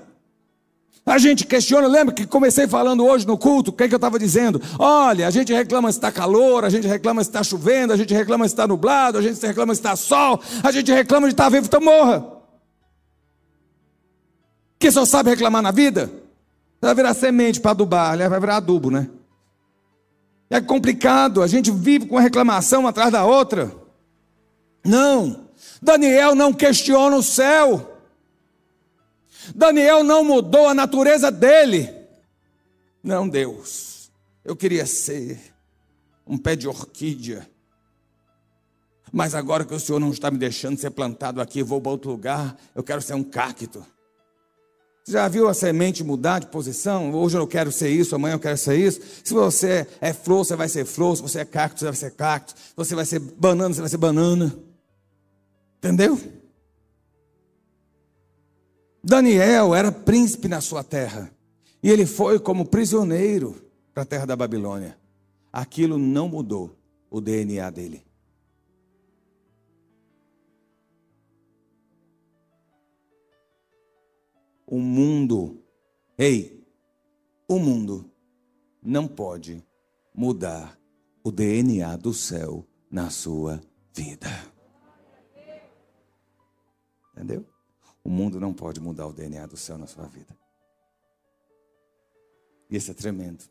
A 1.09 1.17
gente 1.17 1.43
questiona, 1.43 1.87
lembra 1.87 2.13
que 2.13 2.27
comecei 2.27 2.67
falando 2.67 3.03
hoje 3.03 3.25
no 3.25 3.35
culto, 3.35 3.71
o 3.71 3.73
que, 3.73 3.83
é 3.83 3.87
que 3.87 3.95
eu 3.95 3.97
estava 3.97 4.19
dizendo? 4.19 4.61
Olha, 4.77 5.27
a 5.27 5.31
gente 5.31 5.51
reclama 5.51 5.91
se 5.91 5.97
está 5.97 6.11
calor, 6.11 6.63
a 6.63 6.69
gente 6.69 6.87
reclama 6.87 7.23
se 7.23 7.31
está 7.31 7.41
chovendo, 7.41 7.91
a 7.91 7.97
gente 7.97 8.13
reclama 8.13 8.47
se 8.47 8.53
está 8.53 8.67
nublado, 8.67 9.17
a 9.17 9.21
gente 9.23 9.43
reclama 9.43 9.73
se 9.73 9.79
está 9.79 9.95
sol, 9.95 10.39
a 10.63 10.71
gente 10.71 10.91
reclama 10.91 11.25
de 11.25 11.33
estar 11.33 11.45
tá 11.45 11.49
vivo, 11.49 11.65
então 11.65 11.81
morra. 11.81 12.23
Quem 14.77 14.91
só 14.91 15.03
sabe 15.03 15.31
reclamar 15.31 15.63
na 15.63 15.71
vida? 15.71 16.11
Vai 16.79 16.93
virar 16.93 17.15
semente 17.15 17.59
para 17.59 17.71
adubar, 17.71 18.11
aliás, 18.11 18.29
vai 18.29 18.39
virar 18.39 18.57
adubo, 18.57 18.91
né? 18.91 19.09
É 20.47 20.61
complicado, 20.61 21.41
a 21.41 21.47
gente 21.47 21.71
vive 21.71 22.05
com 22.05 22.17
uma 22.17 22.21
reclamação 22.21 22.85
atrás 22.85 23.11
da 23.11 23.25
outra. 23.25 23.71
Não, 24.85 25.47
Daniel 25.81 26.35
não 26.35 26.53
questiona 26.53 27.15
o 27.15 27.23
céu. 27.23 27.98
Daniel 29.55 30.03
não 30.03 30.23
mudou 30.23 30.67
a 30.67 30.73
natureza 30.73 31.31
dele. 31.31 31.89
Não, 33.03 33.27
Deus, 33.27 34.11
eu 34.43 34.55
queria 34.55 34.85
ser 34.85 35.39
um 36.27 36.37
pé 36.37 36.55
de 36.55 36.67
orquídea. 36.67 37.49
Mas 39.11 39.33
agora 39.33 39.65
que 39.65 39.73
o 39.73 39.79
Senhor 39.79 39.99
não 39.99 40.11
está 40.11 40.29
me 40.29 40.37
deixando 40.37 40.79
ser 40.79 40.91
plantado 40.91 41.41
aqui, 41.41 41.63
vou 41.63 41.81
para 41.81 41.91
outro 41.91 42.11
lugar, 42.11 42.55
eu 42.75 42.83
quero 42.83 43.01
ser 43.01 43.15
um 43.15 43.23
cacto. 43.23 43.83
Você 45.03 45.13
já 45.13 45.27
viu 45.27 45.47
a 45.47 45.55
semente 45.55 46.03
mudar 46.03 46.37
de 46.37 46.47
posição? 46.47 47.11
Hoje 47.15 47.35
eu 47.35 47.47
quero 47.47 47.71
ser 47.71 47.89
isso, 47.89 48.13
amanhã 48.13 48.35
eu 48.35 48.39
quero 48.39 48.57
ser 48.57 48.77
isso. 48.77 49.01
Se 49.23 49.33
você 49.33 49.87
é 49.99 50.13
flor, 50.13 50.45
você 50.45 50.55
vai 50.55 50.69
ser 50.69 50.85
flor. 50.85 51.15
Se 51.15 51.23
você 51.23 51.39
é 51.39 51.45
cacto, 51.45 51.79
você 51.79 51.85
vai 51.85 51.95
ser 51.95 52.11
cacto. 52.11 52.53
Se 52.53 52.73
você 52.75 52.93
vai 52.93 53.05
ser 53.05 53.19
banana, 53.19 53.73
você 53.73 53.81
vai 53.81 53.89
ser 53.89 53.97
banana. 53.97 54.55
Entendeu? 55.79 56.19
Daniel 59.03 59.73
era 59.73 59.91
príncipe 59.91 60.47
na 60.47 60.61
sua 60.61 60.83
terra. 60.83 61.31
E 61.81 61.89
ele 61.89 62.05
foi 62.05 62.39
como 62.39 62.65
prisioneiro 62.65 63.55
para 63.93 64.03
a 64.03 64.05
terra 64.05 64.25
da 64.25 64.35
Babilônia. 64.35 64.97
Aquilo 65.51 65.97
não 65.97 66.27
mudou 66.27 66.75
o 67.09 67.21
DNA 67.21 67.69
dele. 67.69 68.05
O 74.67 74.79
mundo, 74.79 75.63
ei, 76.17 76.63
o 77.47 77.57
mundo 77.57 78.11
não 78.83 79.07
pode 79.07 79.65
mudar 80.13 80.77
o 81.23 81.31
DNA 81.31 81.95
do 81.95 82.13
céu 82.13 82.67
na 82.91 83.09
sua 83.09 83.59
vida. 83.95 84.29
Entendeu? 87.13 87.45
O 88.03 88.09
mundo 88.09 88.39
não 88.39 88.53
pode 88.53 88.79
mudar 88.79 89.07
o 89.07 89.13
DNA 89.13 89.45
do 89.45 89.57
céu 89.57 89.77
na 89.77 89.87
sua 89.87 90.05
vida. 90.05 90.35
E 92.69 92.77
isso 92.77 92.91
é 92.91 92.93
tremendo. 92.93 93.43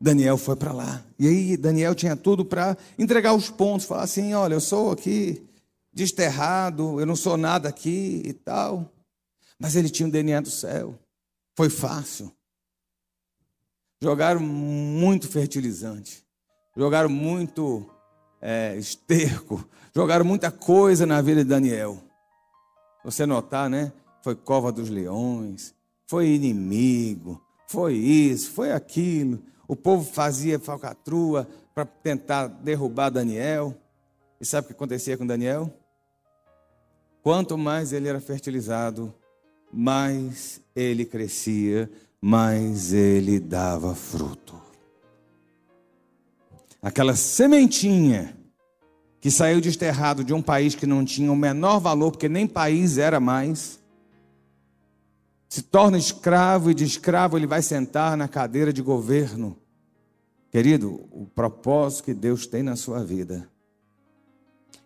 Daniel 0.00 0.36
foi 0.36 0.56
para 0.56 0.72
lá. 0.72 1.04
E 1.18 1.28
aí 1.28 1.56
Daniel 1.56 1.94
tinha 1.94 2.16
tudo 2.16 2.44
para 2.44 2.76
entregar 2.98 3.34
os 3.34 3.48
pontos, 3.48 3.86
falar 3.86 4.02
assim: 4.02 4.34
olha, 4.34 4.54
eu 4.54 4.60
sou 4.60 4.90
aqui 4.90 5.46
desterrado, 5.92 6.98
eu 6.98 7.06
não 7.06 7.14
sou 7.14 7.36
nada 7.36 7.68
aqui 7.68 8.22
e 8.24 8.32
tal. 8.32 8.90
Mas 9.58 9.76
ele 9.76 9.88
tinha 9.88 10.08
o 10.08 10.10
DNA 10.10 10.40
do 10.40 10.50
céu. 10.50 10.98
Foi 11.56 11.70
fácil. 11.70 12.32
Jogaram 14.00 14.40
muito 14.40 15.28
fertilizante, 15.28 16.24
jogaram 16.76 17.08
muito 17.08 17.88
é, 18.40 18.76
esterco, 18.76 19.64
jogaram 19.94 20.24
muita 20.24 20.50
coisa 20.50 21.06
na 21.06 21.22
vida 21.22 21.44
de 21.44 21.50
Daniel. 21.50 22.02
Você 23.04 23.26
notar, 23.26 23.68
né? 23.68 23.92
Foi 24.22 24.34
cova 24.34 24.70
dos 24.70 24.88
leões, 24.88 25.74
foi 26.06 26.28
inimigo, 26.28 27.42
foi 27.66 27.94
isso, 27.94 28.50
foi 28.50 28.72
aquilo. 28.72 29.42
O 29.66 29.74
povo 29.74 30.04
fazia 30.04 30.58
falcatrua 30.58 31.48
para 31.74 31.84
tentar 31.84 32.46
derrubar 32.46 33.10
Daniel. 33.10 33.74
E 34.40 34.44
sabe 34.44 34.64
o 34.64 34.68
que 34.68 34.74
acontecia 34.74 35.16
com 35.16 35.26
Daniel? 35.26 35.72
Quanto 37.22 37.56
mais 37.56 37.92
ele 37.92 38.08
era 38.08 38.20
fertilizado, 38.20 39.14
mais 39.72 40.60
ele 40.74 41.04
crescia, 41.04 41.90
mais 42.20 42.92
ele 42.92 43.40
dava 43.40 43.94
fruto. 43.94 44.60
Aquela 46.82 47.14
sementinha 47.14 48.36
que 49.22 49.30
saiu 49.30 49.60
desterrado 49.60 50.24
de 50.24 50.34
um 50.34 50.42
país 50.42 50.74
que 50.74 50.84
não 50.84 51.04
tinha 51.04 51.30
o 51.30 51.36
menor 51.36 51.78
valor, 51.78 52.10
porque 52.10 52.28
nem 52.28 52.44
país 52.44 52.98
era 52.98 53.20
mais, 53.20 53.78
se 55.48 55.62
torna 55.62 55.96
escravo 55.96 56.72
e 56.72 56.74
de 56.74 56.82
escravo 56.82 57.38
ele 57.38 57.46
vai 57.46 57.62
sentar 57.62 58.16
na 58.16 58.26
cadeira 58.26 58.72
de 58.72 58.82
governo. 58.82 59.56
Querido, 60.50 61.08
o 61.12 61.24
propósito 61.24 62.06
que 62.06 62.14
Deus 62.14 62.48
tem 62.48 62.64
na 62.64 62.74
sua 62.74 63.04
vida, 63.04 63.48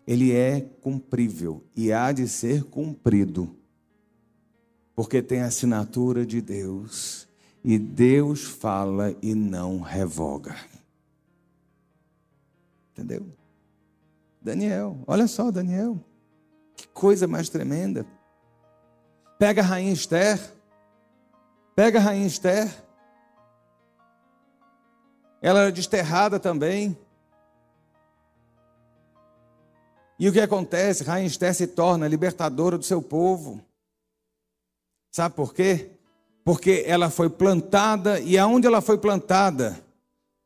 ele 0.05 0.31
é 0.31 0.61
cumprível 0.81 1.63
e 1.75 1.91
há 1.91 2.11
de 2.11 2.27
ser 2.27 2.63
cumprido, 2.65 3.49
porque 4.95 5.19
tem 5.19 5.41
a 5.41 5.47
assinatura 5.47 6.23
de 6.23 6.41
Deus, 6.41 7.27
e 7.63 7.79
Deus 7.79 8.43
fala 8.43 9.15
e 9.19 9.33
não 9.33 9.81
revoga. 9.81 10.55
Entendeu? 12.91 13.25
Daniel, 14.41 15.03
olha 15.07 15.27
só, 15.27 15.51
Daniel. 15.51 15.97
Que 16.75 16.87
coisa 16.87 17.27
mais 17.27 17.49
tremenda. 17.49 18.05
Pega 19.39 19.61
a 19.61 19.65
rainha 19.65 19.93
Esther. 19.93 20.39
Pega 21.75 21.99
a 21.99 22.01
rainha 22.01 22.27
Esther. 22.27 22.73
Ela 25.41 25.61
era 25.61 25.71
desterrada 25.71 26.39
também. 26.39 26.97
E 30.19 30.27
o 30.27 30.33
que 30.33 30.39
acontece? 30.39 31.03
Rainha 31.03 31.27
Esther 31.27 31.53
se 31.53 31.67
torna 31.67 32.07
libertadora 32.07 32.77
do 32.77 32.83
seu 32.83 33.01
povo. 33.01 33.61
Sabe 35.11 35.35
por 35.35 35.53
quê? 35.53 35.91
Porque 36.43 36.83
ela 36.87 37.09
foi 37.09 37.29
plantada 37.29 38.19
e 38.19 38.37
aonde 38.37 38.65
ela 38.67 38.81
foi 38.81 38.97
plantada, 38.97 39.79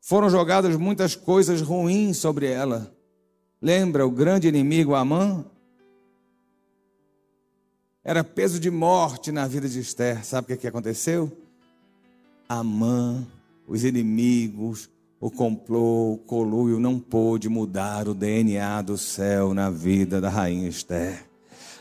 foram 0.01 0.29
jogadas 0.29 0.75
muitas 0.75 1.15
coisas 1.15 1.61
ruins 1.61 2.17
sobre 2.17 2.47
ela. 2.47 2.91
Lembra 3.61 4.07
o 4.07 4.09
grande 4.09 4.47
inimigo 4.47 4.95
Amã? 4.95 5.45
Era 8.03 8.23
peso 8.23 8.59
de 8.59 8.71
morte 8.71 9.31
na 9.31 9.47
vida 9.47 9.69
de 9.69 9.79
Esther. 9.79 10.25
Sabe 10.25 10.45
o 10.45 10.47
que, 10.47 10.61
que 10.61 10.67
aconteceu? 10.67 11.31
Amã, 12.49 13.23
os 13.67 13.83
inimigos, 13.83 14.89
o 15.19 15.29
complô, 15.29 16.13
o 16.13 16.17
colúio 16.17 16.79
não 16.79 16.99
pôde 16.99 17.47
mudar 17.47 18.07
o 18.07 18.15
DNA 18.15 18.81
do 18.81 18.97
céu 18.97 19.53
na 19.53 19.69
vida 19.69 20.19
da 20.19 20.29
rainha 20.29 20.67
Esther. 20.67 21.23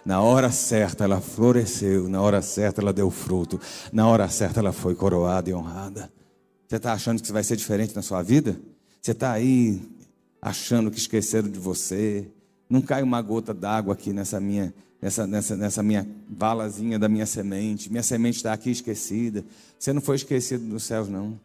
Na 0.04 0.20
hora 0.20 0.50
certa 0.50 1.04
ela 1.04 1.20
floresceu, 1.20 2.08
na 2.10 2.20
hora 2.20 2.42
certa 2.42 2.82
ela 2.82 2.92
deu 2.92 3.10
fruto, 3.10 3.58
na 3.90 4.06
hora 4.06 4.28
certa 4.28 4.60
ela 4.60 4.72
foi 4.72 4.94
coroada 4.94 5.48
e 5.48 5.54
honrada. 5.54 6.12
Você 6.68 6.76
está 6.76 6.92
achando 6.92 7.18
que 7.18 7.24
isso 7.24 7.32
vai 7.32 7.42
ser 7.42 7.56
diferente 7.56 7.96
na 7.96 8.02
sua 8.02 8.22
vida? 8.22 8.60
Você 9.00 9.12
está 9.12 9.32
aí 9.32 9.80
achando 10.40 10.90
que 10.90 10.98
esqueceram 10.98 11.48
de 11.48 11.58
você? 11.58 12.30
Não 12.68 12.80
cai 12.80 13.02
uma 13.02 13.20
gota 13.20 13.52
d'água 13.52 13.94
aqui 13.94 14.12
nessa 14.12 14.40
minha, 14.40 14.72
nessa, 15.02 15.26
nessa, 15.26 15.56
nessa 15.56 15.82
minha 15.82 16.08
valazinha 16.28 16.98
da 16.98 17.08
minha 17.08 17.26
semente. 17.26 17.90
Minha 17.90 18.02
semente 18.02 18.36
está 18.36 18.52
aqui 18.52 18.70
esquecida. 18.70 19.44
Você 19.78 19.92
não 19.92 20.00
foi 20.00 20.16
esquecido 20.16 20.64
dos 20.66 20.84
céus, 20.84 21.08
não. 21.08 21.38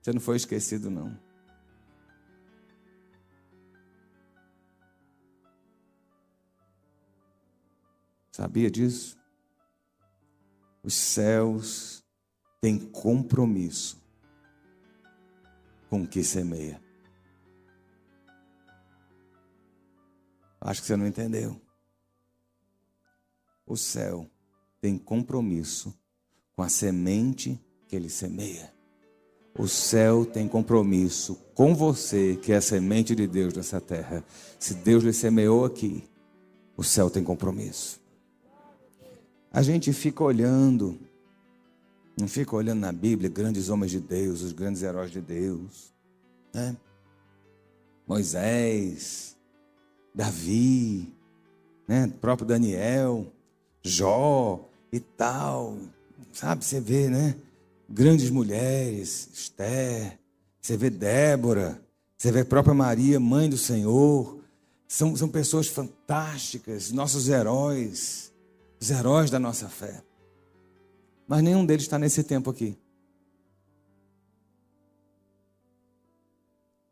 Você 0.00 0.12
não 0.12 0.20
foi 0.20 0.36
esquecido, 0.36 0.90
não. 0.90 1.16
Sabia 8.32 8.70
disso? 8.70 9.16
Os 10.82 10.94
céus 10.94 12.02
têm 12.60 12.78
compromisso 12.78 14.01
com 15.92 16.06
que 16.06 16.24
semeia. 16.24 16.80
Acho 20.58 20.80
que 20.80 20.86
você 20.86 20.96
não 20.96 21.06
entendeu. 21.06 21.60
O 23.66 23.76
céu 23.76 24.26
tem 24.80 24.96
compromisso 24.96 25.94
com 26.56 26.62
a 26.62 26.70
semente 26.70 27.60
que 27.86 27.94
ele 27.94 28.08
semeia. 28.08 28.72
O 29.54 29.68
céu 29.68 30.24
tem 30.24 30.48
compromisso 30.48 31.34
com 31.54 31.74
você, 31.74 32.38
que 32.40 32.52
é 32.52 32.56
a 32.56 32.62
semente 32.62 33.14
de 33.14 33.26
Deus 33.26 33.52
nessa 33.52 33.78
terra. 33.78 34.24
Se 34.58 34.76
Deus 34.76 35.04
lhe 35.04 35.12
semeou 35.12 35.62
aqui, 35.62 36.08
o 36.74 36.82
céu 36.82 37.10
tem 37.10 37.22
compromisso. 37.22 38.00
A 39.52 39.60
gente 39.60 39.92
fica 39.92 40.24
olhando, 40.24 40.98
não 42.18 42.28
fica 42.28 42.54
olhando 42.54 42.80
na 42.80 42.92
Bíblia 42.92 43.28
grandes 43.30 43.68
homens 43.68 43.90
de 43.90 44.00
Deus, 44.00 44.42
os 44.42 44.52
grandes 44.52 44.82
heróis 44.82 45.10
de 45.10 45.20
Deus, 45.20 45.92
né? 46.54 46.76
Moisés, 48.06 49.36
Davi, 50.14 51.12
né? 51.88 52.12
próprio 52.20 52.46
Daniel, 52.46 53.26
Jó 53.82 54.68
e 54.92 55.00
tal, 55.00 55.76
sabe? 56.32 56.64
Você 56.64 56.80
vê, 56.80 57.08
né? 57.08 57.36
grandes 57.92 58.30
mulheres, 58.30 59.28
Esther, 59.32 60.18
você 60.60 60.76
vê 60.76 60.88
Débora, 60.88 61.82
você 62.16 62.32
vê 62.32 62.40
a 62.40 62.44
própria 62.44 62.74
Maria, 62.74 63.20
mãe 63.20 63.50
do 63.50 63.58
Senhor. 63.58 64.40
São, 64.88 65.16
são 65.16 65.28
pessoas 65.28 65.68
fantásticas, 65.68 66.92
nossos 66.92 67.28
heróis, 67.28 68.32
os 68.80 68.90
heróis 68.90 69.30
da 69.30 69.38
nossa 69.38 69.68
fé. 69.68 70.02
Mas 71.26 71.42
nenhum 71.42 71.64
deles 71.64 71.84
está 71.84 71.98
nesse 71.98 72.22
tempo 72.22 72.50
aqui. 72.50 72.76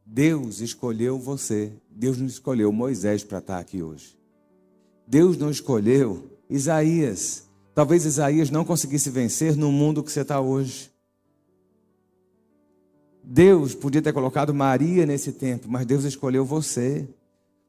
Deus 0.05 0.61
escolheu 0.61 1.19
você, 1.19 1.73
Deus 1.89 2.19
não 2.19 2.27
escolheu 2.27 2.73
Moisés 2.73 3.23
para 3.23 3.39
estar 3.39 3.59
aqui 3.59 3.81
hoje. 3.83 4.19
Deus 5.07 5.37
não 5.37 5.51
escolheu 5.51 6.39
Isaías. 6.49 7.49
Talvez 7.75 8.05
Isaías 8.05 8.51
não 8.51 8.65
conseguisse 8.65 9.09
vencer 9.09 9.57
no 9.57 9.71
mundo 9.71 10.03
que 10.03 10.11
você 10.11 10.23
está 10.23 10.41
hoje. 10.41 10.91
Deus 13.23 13.75
podia 13.75 14.03
ter 14.03 14.13
colocado 14.13 14.53
Maria 14.53 15.07
nesse 15.07 15.33
tempo, 15.33 15.69
mas 15.69 15.87
Deus 15.87 16.03
escolheu 16.03 16.45
você. 16.45 17.09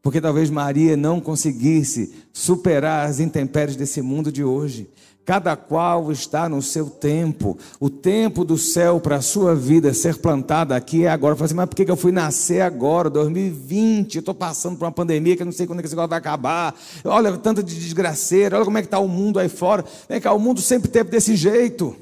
Porque 0.01 0.19
talvez 0.19 0.49
Maria 0.49 0.97
não 0.97 1.21
conseguisse 1.21 2.13
superar 2.33 3.07
as 3.07 3.19
intempéries 3.19 3.75
desse 3.75 4.01
mundo 4.01 4.31
de 4.31 4.43
hoje. 4.43 4.89
Cada 5.23 5.55
qual 5.55 6.11
está 6.11 6.49
no 6.49 6.63
seu 6.63 6.89
tempo. 6.89 7.55
O 7.79 7.91
tempo 7.91 8.43
do 8.43 8.57
céu 8.57 8.99
para 8.99 9.17
a 9.17 9.21
sua 9.21 9.53
vida 9.53 9.93
ser 9.93 10.17
plantada 10.17 10.75
aqui 10.75 11.05
é 11.05 11.09
agora. 11.09 11.35
Fala 11.35 11.45
assim, 11.45 11.53
mas 11.53 11.69
por 11.69 11.75
que 11.75 11.89
eu 11.89 11.95
fui 11.95 12.11
nascer 12.11 12.61
agora, 12.61 13.07
2020? 13.11 14.15
Eu 14.15 14.19
estou 14.21 14.33
passando 14.33 14.77
por 14.77 14.85
uma 14.85 14.91
pandemia 14.91 15.35
que 15.35 15.43
eu 15.43 15.45
não 15.45 15.53
sei 15.53 15.67
quando 15.67 15.79
é 15.79 15.81
que 15.83 15.87
esse 15.87 15.95
negócio 15.95 16.09
vai 16.09 16.17
acabar. 16.17 16.73
Olha, 17.05 17.37
tanto 17.37 17.61
de 17.61 17.79
desgraceira, 17.79 18.55
olha 18.55 18.65
como 18.65 18.79
é 18.79 18.81
que 18.81 18.87
está 18.87 18.97
o 18.97 19.07
mundo 19.07 19.37
aí 19.37 19.47
fora. 19.47 19.85
Vem 20.09 20.19
cá, 20.19 20.33
o 20.33 20.39
mundo 20.39 20.59
sempre 20.59 20.89
teve 20.89 21.11
desse 21.11 21.35
jeito. 21.35 21.95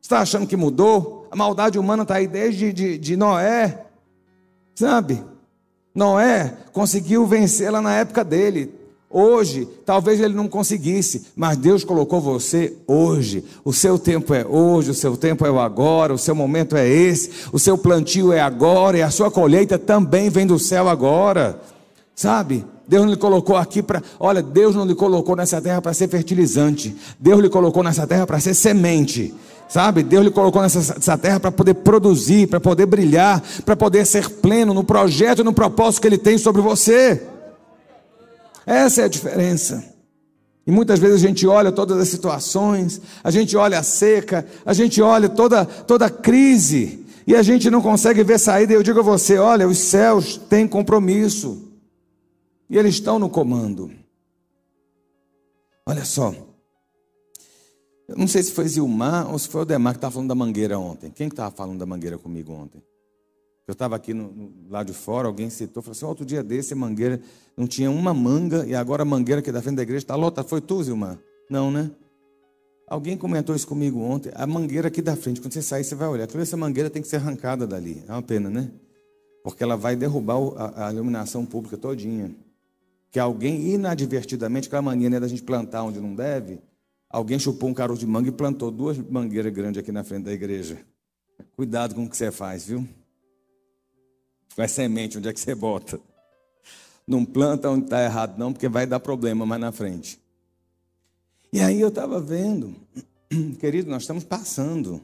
Você 0.00 0.02
está 0.02 0.20
achando 0.20 0.46
que 0.46 0.56
mudou? 0.56 1.26
A 1.32 1.36
maldade 1.36 1.80
humana 1.80 2.04
está 2.04 2.14
aí 2.14 2.28
desde 2.28 2.72
de, 2.72 2.96
de 2.96 3.16
Noé, 3.16 3.86
sabe? 4.76 5.20
Noé 5.94 6.54
conseguiu 6.72 7.26
vencê-la 7.26 7.80
na 7.80 7.94
época 7.94 8.24
dele. 8.24 8.78
Hoje, 9.10 9.66
talvez 9.86 10.20
ele 10.20 10.34
não 10.34 10.46
conseguisse, 10.46 11.28
mas 11.34 11.56
Deus 11.56 11.82
colocou 11.82 12.20
você 12.20 12.74
hoje. 12.86 13.42
O 13.64 13.72
seu 13.72 13.98
tempo 13.98 14.34
é 14.34 14.44
hoje, 14.46 14.90
o 14.90 14.94
seu 14.94 15.16
tempo 15.16 15.46
é 15.46 15.50
o 15.50 15.58
agora, 15.58 16.12
o 16.12 16.18
seu 16.18 16.34
momento 16.34 16.76
é 16.76 16.86
esse, 16.86 17.30
o 17.50 17.58
seu 17.58 17.78
plantio 17.78 18.34
é 18.34 18.40
agora 18.40 18.98
e 18.98 19.02
a 19.02 19.10
sua 19.10 19.30
colheita 19.30 19.78
também 19.78 20.28
vem 20.28 20.46
do 20.46 20.58
céu 20.58 20.90
agora. 20.90 21.58
Sabe? 22.14 22.66
Deus 22.86 23.04
não 23.04 23.10
lhe 23.12 23.16
colocou 23.16 23.56
aqui 23.56 23.82
para. 23.82 24.02
Olha, 24.20 24.42
Deus 24.42 24.74
não 24.74 24.84
lhe 24.84 24.94
colocou 24.94 25.36
nessa 25.36 25.60
terra 25.60 25.80
para 25.80 25.94
ser 25.94 26.08
fertilizante. 26.08 26.96
Deus 27.18 27.40
lhe 27.40 27.48
colocou 27.48 27.82
nessa 27.82 28.06
terra 28.06 28.26
para 28.26 28.40
ser 28.40 28.54
semente. 28.54 29.34
Sabe? 29.68 30.02
Deus 30.02 30.24
lhe 30.24 30.30
colocou 30.30 30.62
nessa, 30.62 31.18
terra 31.18 31.38
para 31.38 31.52
poder 31.52 31.74
produzir, 31.74 32.48
para 32.48 32.58
poder 32.58 32.86
brilhar, 32.86 33.42
para 33.64 33.76
poder 33.76 34.06
ser 34.06 34.28
pleno 34.28 34.72
no 34.72 34.82
projeto 34.82 35.40
e 35.40 35.44
no 35.44 35.52
propósito 35.52 36.00
que 36.00 36.08
Ele 36.08 36.18
tem 36.18 36.38
sobre 36.38 36.62
você. 36.62 37.22
Essa 38.64 39.02
é 39.02 39.04
a 39.04 39.08
diferença. 39.08 39.84
E 40.66 40.70
muitas 40.70 40.98
vezes 40.98 41.16
a 41.16 41.26
gente 41.26 41.46
olha 41.46 41.72
todas 41.72 41.98
as 41.98 42.08
situações, 42.08 43.00
a 43.24 43.30
gente 43.30 43.56
olha 43.56 43.78
a 43.78 43.82
seca, 43.82 44.46
a 44.66 44.72
gente 44.72 45.00
olha 45.00 45.28
toda, 45.28 45.64
toda 45.64 46.06
a 46.06 46.10
crise, 46.10 47.06
e 47.26 47.34
a 47.34 47.42
gente 47.42 47.70
não 47.70 47.80
consegue 47.80 48.22
ver 48.22 48.38
saída. 48.38 48.72
Eu 48.74 48.82
digo 48.82 49.00
a 49.00 49.02
você: 49.02 49.38
olha, 49.38 49.66
os 49.66 49.78
céus 49.78 50.36
têm 50.36 50.68
compromisso, 50.68 51.72
e 52.68 52.76
eles 52.76 52.94
estão 52.94 53.18
no 53.18 53.30
comando. 53.30 53.90
Olha 55.86 56.04
só, 56.04 56.34
não 58.16 58.26
sei 58.26 58.42
se 58.42 58.52
foi 58.52 58.66
Zilmar 58.66 59.30
ou 59.30 59.38
se 59.38 59.48
foi 59.48 59.62
o 59.62 59.64
Demar 59.64 59.92
que 59.92 59.98
estava 59.98 60.12
falando 60.12 60.28
da 60.28 60.34
mangueira 60.34 60.78
ontem. 60.78 61.10
Quem 61.10 61.28
que 61.28 61.34
estava 61.34 61.54
falando 61.54 61.78
da 61.78 61.86
mangueira 61.86 62.16
comigo 62.16 62.52
ontem? 62.52 62.82
Eu 63.66 63.72
estava 63.72 63.94
aqui 63.96 64.14
no, 64.14 64.32
no, 64.32 64.52
lá 64.70 64.82
de 64.82 64.94
fora, 64.94 65.28
alguém 65.28 65.50
citou, 65.50 65.82
falou 65.82 65.92
assim: 65.92 66.06
outro 66.06 66.24
dia 66.24 66.42
desse, 66.42 66.72
a 66.72 66.76
mangueira 66.76 67.20
não 67.54 67.66
tinha 67.66 67.90
uma 67.90 68.14
manga 68.14 68.64
e 68.66 68.74
agora 68.74 69.02
a 69.02 69.04
mangueira 69.04 69.40
aqui 69.40 69.52
da 69.52 69.60
frente 69.60 69.76
da 69.76 69.82
igreja 69.82 70.04
está 70.04 70.14
lotada. 70.14 70.48
Foi 70.48 70.60
tu, 70.62 70.82
Zilmar? 70.82 71.18
Não, 71.50 71.70
né? 71.70 71.90
Alguém 72.86 73.18
comentou 73.18 73.54
isso 73.54 73.66
comigo 73.66 74.00
ontem. 74.00 74.32
A 74.34 74.46
mangueira 74.46 74.88
aqui 74.88 75.02
da 75.02 75.14
frente, 75.14 75.42
quando 75.42 75.52
você 75.52 75.60
sair, 75.60 75.84
você 75.84 75.94
vai 75.94 76.08
olhar. 76.08 76.26
Toda 76.26 76.42
essa 76.42 76.56
mangueira 76.56 76.88
tem 76.88 77.02
que 77.02 77.08
ser 77.08 77.16
arrancada 77.16 77.66
dali. 77.66 78.02
É 78.08 78.12
uma 78.12 78.22
pena, 78.22 78.48
né? 78.48 78.70
Porque 79.44 79.62
ela 79.62 79.76
vai 79.76 79.94
derrubar 79.94 80.38
a, 80.56 80.88
a 80.88 80.92
iluminação 80.92 81.44
pública 81.44 81.76
todinha. 81.76 82.34
Que 83.10 83.18
alguém, 83.18 83.74
inadvertidamente, 83.74 84.68
aquela 84.68 84.80
mania 84.80 85.10
né, 85.10 85.20
da 85.20 85.28
gente 85.28 85.42
plantar 85.42 85.82
onde 85.82 86.00
não 86.00 86.14
deve, 86.14 86.58
Alguém 87.10 87.38
chupou 87.38 87.70
um 87.70 87.74
caroço 87.74 88.00
de 88.00 88.06
manga 88.06 88.28
e 88.28 88.32
plantou 88.32 88.70
duas 88.70 88.98
mangueiras 88.98 89.52
grandes 89.52 89.80
aqui 89.80 89.90
na 89.90 90.04
frente 90.04 90.24
da 90.24 90.32
igreja. 90.32 90.78
Cuidado 91.56 91.94
com 91.94 92.04
o 92.04 92.10
que 92.10 92.16
você 92.16 92.30
faz, 92.30 92.66
viu? 92.66 92.86
Com 94.54 94.62
a 94.62 94.68
semente, 94.68 95.16
onde 95.16 95.28
é 95.28 95.32
que 95.32 95.40
você 95.40 95.54
bota? 95.54 95.98
Não 97.06 97.24
planta 97.24 97.70
onde 97.70 97.84
está 97.84 98.02
errado, 98.02 98.38
não, 98.38 98.52
porque 98.52 98.68
vai 98.68 98.86
dar 98.86 99.00
problema 99.00 99.46
mais 99.46 99.60
na 99.60 99.72
frente. 99.72 100.20
E 101.50 101.60
aí 101.60 101.80
eu 101.80 101.88
estava 101.88 102.20
vendo, 102.20 102.76
querido, 103.58 103.90
nós 103.90 104.02
estamos 104.02 104.24
passando 104.24 105.00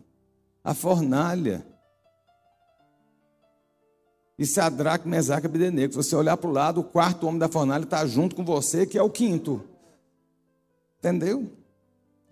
a 0.62 0.74
fornalha 0.74 1.64
e 4.38 4.44
Sadraque, 4.44 5.08
Mesaque 5.08 5.46
e 5.46 5.48
Abdenego. 5.48 5.92
Se 5.92 5.96
você 5.96 6.16
olhar 6.16 6.36
para 6.36 6.50
o 6.50 6.52
lado, 6.52 6.80
o 6.80 6.84
quarto 6.84 7.26
homem 7.26 7.38
da 7.38 7.48
fornalha 7.48 7.84
está 7.84 8.04
junto 8.04 8.34
com 8.34 8.44
você, 8.44 8.84
que 8.84 8.98
é 8.98 9.02
o 9.02 9.08
quinto. 9.08 9.62
Entendeu? 10.98 11.50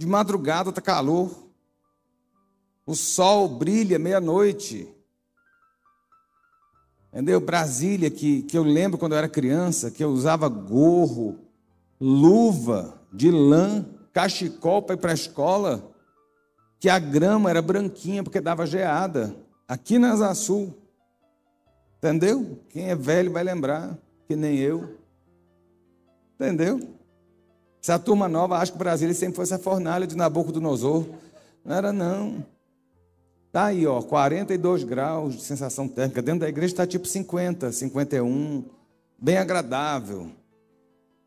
De 0.02 0.08
madrugada 0.08 0.70
está 0.70 0.80
calor. 0.80 1.30
O 2.84 2.92
sol 2.92 3.48
brilha 3.48 4.00
meia-noite. 4.00 4.92
Entendeu? 7.12 7.40
Brasília, 7.40 8.10
que, 8.10 8.42
que 8.42 8.58
eu 8.58 8.64
lembro 8.64 8.98
quando 8.98 9.12
eu 9.12 9.18
era 9.18 9.28
criança, 9.28 9.92
que 9.92 10.02
eu 10.02 10.10
usava 10.10 10.48
gorro, 10.48 11.38
luva 12.00 13.00
de 13.12 13.30
lã, 13.30 13.86
cachecol 14.12 14.82
para 14.82 14.96
ir 14.96 14.98
para 14.98 15.12
a 15.12 15.14
escola, 15.14 15.94
que 16.80 16.88
a 16.88 16.98
grama 16.98 17.48
era 17.48 17.62
branquinha 17.62 18.24
porque 18.24 18.40
dava 18.40 18.66
geada. 18.66 19.36
Aqui 19.68 20.00
na 20.00 20.10
Asa 20.10 20.34
Sul. 20.34 20.76
Entendeu? 21.98 22.58
Quem 22.70 22.90
é 22.90 22.96
velho 22.96 23.30
vai 23.30 23.44
lembrar, 23.44 23.96
que 24.26 24.34
nem 24.34 24.58
eu. 24.58 24.98
Entendeu? 26.34 26.91
Essa 27.82 27.98
turma 27.98 28.28
nova 28.28 28.58
acha 28.58 28.70
que 28.70 28.76
o 28.76 28.78
Brasil 28.78 29.12
sempre 29.12 29.34
foi 29.34 29.42
essa 29.42 29.58
fornalha 29.58 30.06
de 30.06 30.16
Nabucodonosor. 30.16 31.04
Não 31.64 31.74
era, 31.74 31.92
não. 31.92 32.46
Tá 33.50 33.64
aí, 33.66 33.84
ó, 33.88 34.00
42 34.00 34.84
graus 34.84 35.34
de 35.34 35.42
sensação 35.42 35.88
térmica. 35.88 36.22
Dentro 36.22 36.42
da 36.42 36.48
igreja 36.48 36.72
está 36.72 36.86
tipo 36.86 37.08
50, 37.08 37.72
51. 37.72 38.64
Bem 39.18 39.36
agradável. 39.36 40.28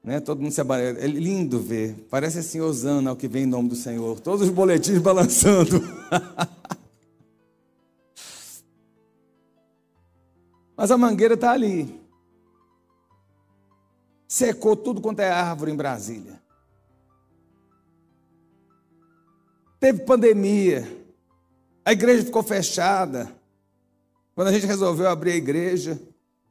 Né? 0.01 0.21
Todo 0.21 0.41
mundo 0.41 0.53
se 0.53 0.61
abarela. 0.61 0.97
É 0.97 1.07
lindo 1.07 1.59
ver. 1.59 2.07
Parece 2.09 2.39
assim, 2.39 2.61
Osana, 2.61 3.11
o 3.11 3.17
que 3.17 3.27
vem 3.27 3.43
em 3.43 3.47
nome 3.47 3.67
do 3.67 3.75
Senhor. 3.75 4.21
Todos 4.21 4.47
os 4.47 4.49
boletins 4.49 4.99
balançando. 4.99 5.81
Mas 10.77 10.89
a 10.89 10.97
mangueira 10.97 11.33
está 11.33 11.51
ali. 11.51 11.99
Secou 14.25 14.77
tudo 14.77 15.01
quanto 15.01 15.19
é 15.19 15.29
árvore 15.29 15.71
em 15.71 15.75
Brasília. 15.75 16.44
Teve 19.85 19.99
pandemia. 19.99 20.83
A 21.85 21.91
igreja 21.91 22.25
ficou 22.25 22.41
fechada. 22.41 23.31
Quando 24.33 24.47
a 24.47 24.51
gente 24.51 24.65
resolveu 24.65 25.07
abrir 25.07 25.33
a 25.33 25.35
igreja, 25.35 26.01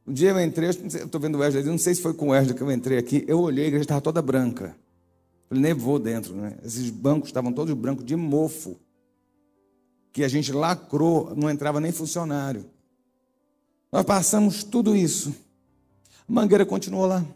um 0.07 0.13
dia 0.13 0.31
eu 0.31 0.41
entrei, 0.41 0.69
eu 0.69 0.71
estou 0.71 1.21
vendo 1.21 1.35
o 1.35 1.39
Wesley, 1.41 1.65
não 1.65 1.77
sei 1.77 1.97
se 1.97 2.01
foi 2.01 2.15
com 2.15 2.29
o 2.29 2.31
Wesley 2.31 2.55
que 2.57 2.63
eu 2.63 2.71
entrei 2.71 2.97
aqui, 2.97 3.25
eu 3.27 3.41
olhei, 3.41 3.65
a 3.65 3.67
igreja 3.67 3.83
estava 3.83 4.01
toda 4.01 4.23
branca. 4.23 4.77
Falei, 5.49 5.61
nevou 5.65 5.99
dentro, 5.99 6.33
né? 6.33 6.57
Esses 6.63 6.91
bancos 6.91 7.29
estavam 7.29 7.53
todos 7.53 7.75
brancos 7.75 8.05
de 8.05 8.15
mofo. 8.15 8.77
Que 10.13 10.23
a 10.23 10.29
gente 10.29 10.53
lacrou, 10.53 11.35
não 11.35 11.51
entrava 11.51 11.81
nem 11.81 11.91
funcionário. 11.91 12.65
Nós 13.91 14.05
passamos 14.05 14.63
tudo 14.63 14.95
isso. 14.95 15.35
A 16.29 16.33
mangueira 16.33 16.65
continuou 16.65 17.05
lá. 17.05 17.27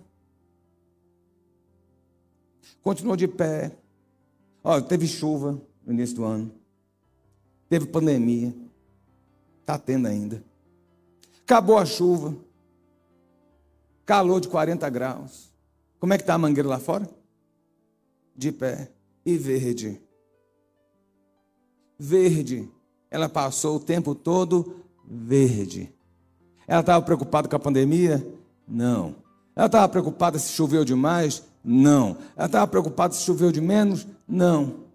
Continuou 2.85 3.17
de 3.17 3.27
pé. 3.27 3.73
Olha, 4.63 4.81
teve 4.81 5.05
chuva 5.09 5.61
no 5.88 5.94
início 5.94 6.16
do 6.16 6.24
ano. 6.24 6.53
Teve 7.66 7.87
pandemia. 7.87 8.55
Está 9.61 9.79
tendo 9.79 10.07
ainda. 10.07 10.44
Acabou 11.42 11.79
a 11.79 11.87
chuva. 11.87 12.37
Calor 14.05 14.40
de 14.40 14.48
40 14.48 14.88
graus. 14.90 15.51
Como 15.98 16.12
é 16.12 16.18
que 16.18 16.22
está 16.22 16.35
a 16.35 16.38
mangueira 16.38 16.68
lá 16.68 16.79
fora? 16.79 17.09
De 18.37 18.53
pé 18.53 18.90
e 19.24 19.37
verde. 19.38 20.01
Verde. 21.98 22.70
Ela 23.11 23.29
passou 23.29 23.77
o 23.77 23.81
tempo 23.81 24.14
todo 24.14 24.85
verde. 25.07 25.92
Ela 26.66 26.81
estava 26.81 27.03
preocupada 27.05 27.48
com 27.48 27.57
a 27.57 27.59
pandemia? 27.59 28.27
Não. 28.66 29.16
Ela 29.57 29.66
estava 29.66 29.88
preocupada 29.88 30.38
se 30.38 30.53
choveu 30.53 30.85
demais? 30.85 31.42
Não. 31.64 32.18
Ela 32.37 32.46
estava 32.46 32.66
preocupada 32.66 33.14
se 33.14 33.22
choveu 33.22 33.51
de 33.51 33.61
menos? 33.61 34.07
Não. 34.27 34.88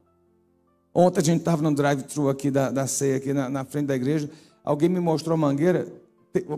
Ontem 0.93 1.19
a 1.19 1.23
gente 1.23 1.39
estava 1.39 1.61
no 1.61 1.73
drive-thru 1.73 2.29
aqui 2.29 2.51
da, 2.51 2.69
da 2.69 2.85
ceia, 2.85 3.17
aqui 3.17 3.33
na, 3.33 3.49
na, 3.49 3.65
frente 3.65 3.87
da 3.87 3.95
igreja. 3.95 4.29
Alguém 4.63 4.89
me 4.89 4.99
mostrou 4.99 5.33
a 5.33 5.37
mangueira. 5.37 5.87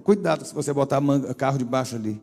Cuidado 0.03 0.45
se 0.45 0.53
você 0.53 0.73
botar 0.73 0.99
manga, 0.99 1.33
carro 1.33 1.57
debaixo 1.57 1.95
ali. 1.95 2.21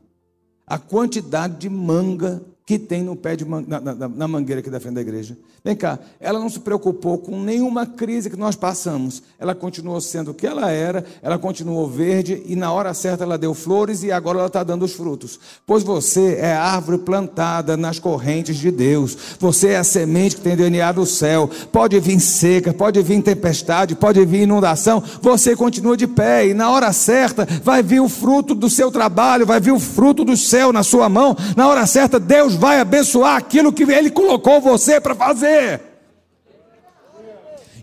A 0.67 0.79
quantidade 0.79 1.57
de 1.57 1.69
manga 1.71 2.43
que 2.73 2.79
tem 2.79 3.03
no 3.03 3.15
pé 3.15 3.37
de 3.37 3.45
man... 3.45 3.63
na, 3.67 3.81
na, 3.81 4.09
na, 4.09 4.29
mangueira 4.29 4.61
aqui 4.61 4.71
da 4.71 4.81
frente 4.81 4.95
da 4.95 5.03
igreja. 5.03 5.37
Vem 5.63 5.77
cá, 5.77 5.99
ela 6.19 6.39
não 6.39 6.49
se 6.49 6.59
preocupou 6.59 7.19
com 7.19 7.39
nenhuma 7.39 7.85
crise 7.85 8.31
que 8.31 8.37
nós 8.37 8.57
passamos. 8.57 9.23
Ela 9.39 9.55
continuou 9.55 10.01
sendo 10.01 10.31
o 10.31 10.35
que 10.35 10.47
ela 10.47 10.71
era, 10.71 11.05
ela 11.21 11.39
continuou 11.39 11.87
verde 11.87 12.43
e 12.47 12.57
na 12.57 12.73
hora 12.73 12.95
certa 12.95 13.25
ela 13.25 13.37
deu 13.37 13.53
flores 13.53 14.03
e 14.03 14.11
agora 14.11 14.39
ela 14.39 14.47
está 14.47 14.65
dando 14.65 14.87
os 14.87 14.95
frutos. 14.95 15.39
Pois 15.67 15.83
você 15.83 16.37
é 16.41 16.55
árvore 16.55 16.99
plantada 16.99 17.77
nas 17.77 17.99
correntes 17.99 18.57
de 18.57 18.71
Deus. 18.71 19.37
Você 19.39 19.69
é 19.69 19.77
a 19.77 19.85
semente 19.85 20.37
que 20.37 20.43
tem 20.43 20.57
DNA 20.57 20.93
do 20.93 21.05
céu. 21.05 21.51
Pode 21.71 22.01
vir 22.01 22.21
seca, 22.21 22.73
pode 22.73 23.03
vir 23.03 23.23
tempestade, 23.23 23.95
pode 23.95 24.25
vir 24.25 24.43
inundação. 24.43 25.03
Você 25.21 25.55
continua 25.55 25.97
de 25.97 26.07
pé 26.07 26.49
e 26.49 26.55
na 26.55 26.71
hora 26.71 26.91
certa 26.93 27.47
vai 27.63 27.83
vir 27.83 28.01
o 28.01 28.09
fruto 28.09 28.55
do 28.55 28.71
seu 28.71 28.91
trabalho, 28.91 29.45
vai 29.45 29.61
vir 29.61 29.73
o 29.73 29.79
fruto 29.79 30.25
do 30.25 30.37
céu 30.37 30.73
na 30.73 30.83
sua 30.83 31.09
mão. 31.09 31.37
Na 31.55 31.69
hora 31.69 31.87
certa 31.87 32.19
Deus 32.19 32.55
vai 32.63 32.79
abençoar 32.79 33.35
aquilo 33.35 33.73
que 33.73 33.83
Ele 33.83 34.09
colocou 34.09 34.61
você 34.61 35.01
para 35.01 35.17
fazer. 35.17 35.81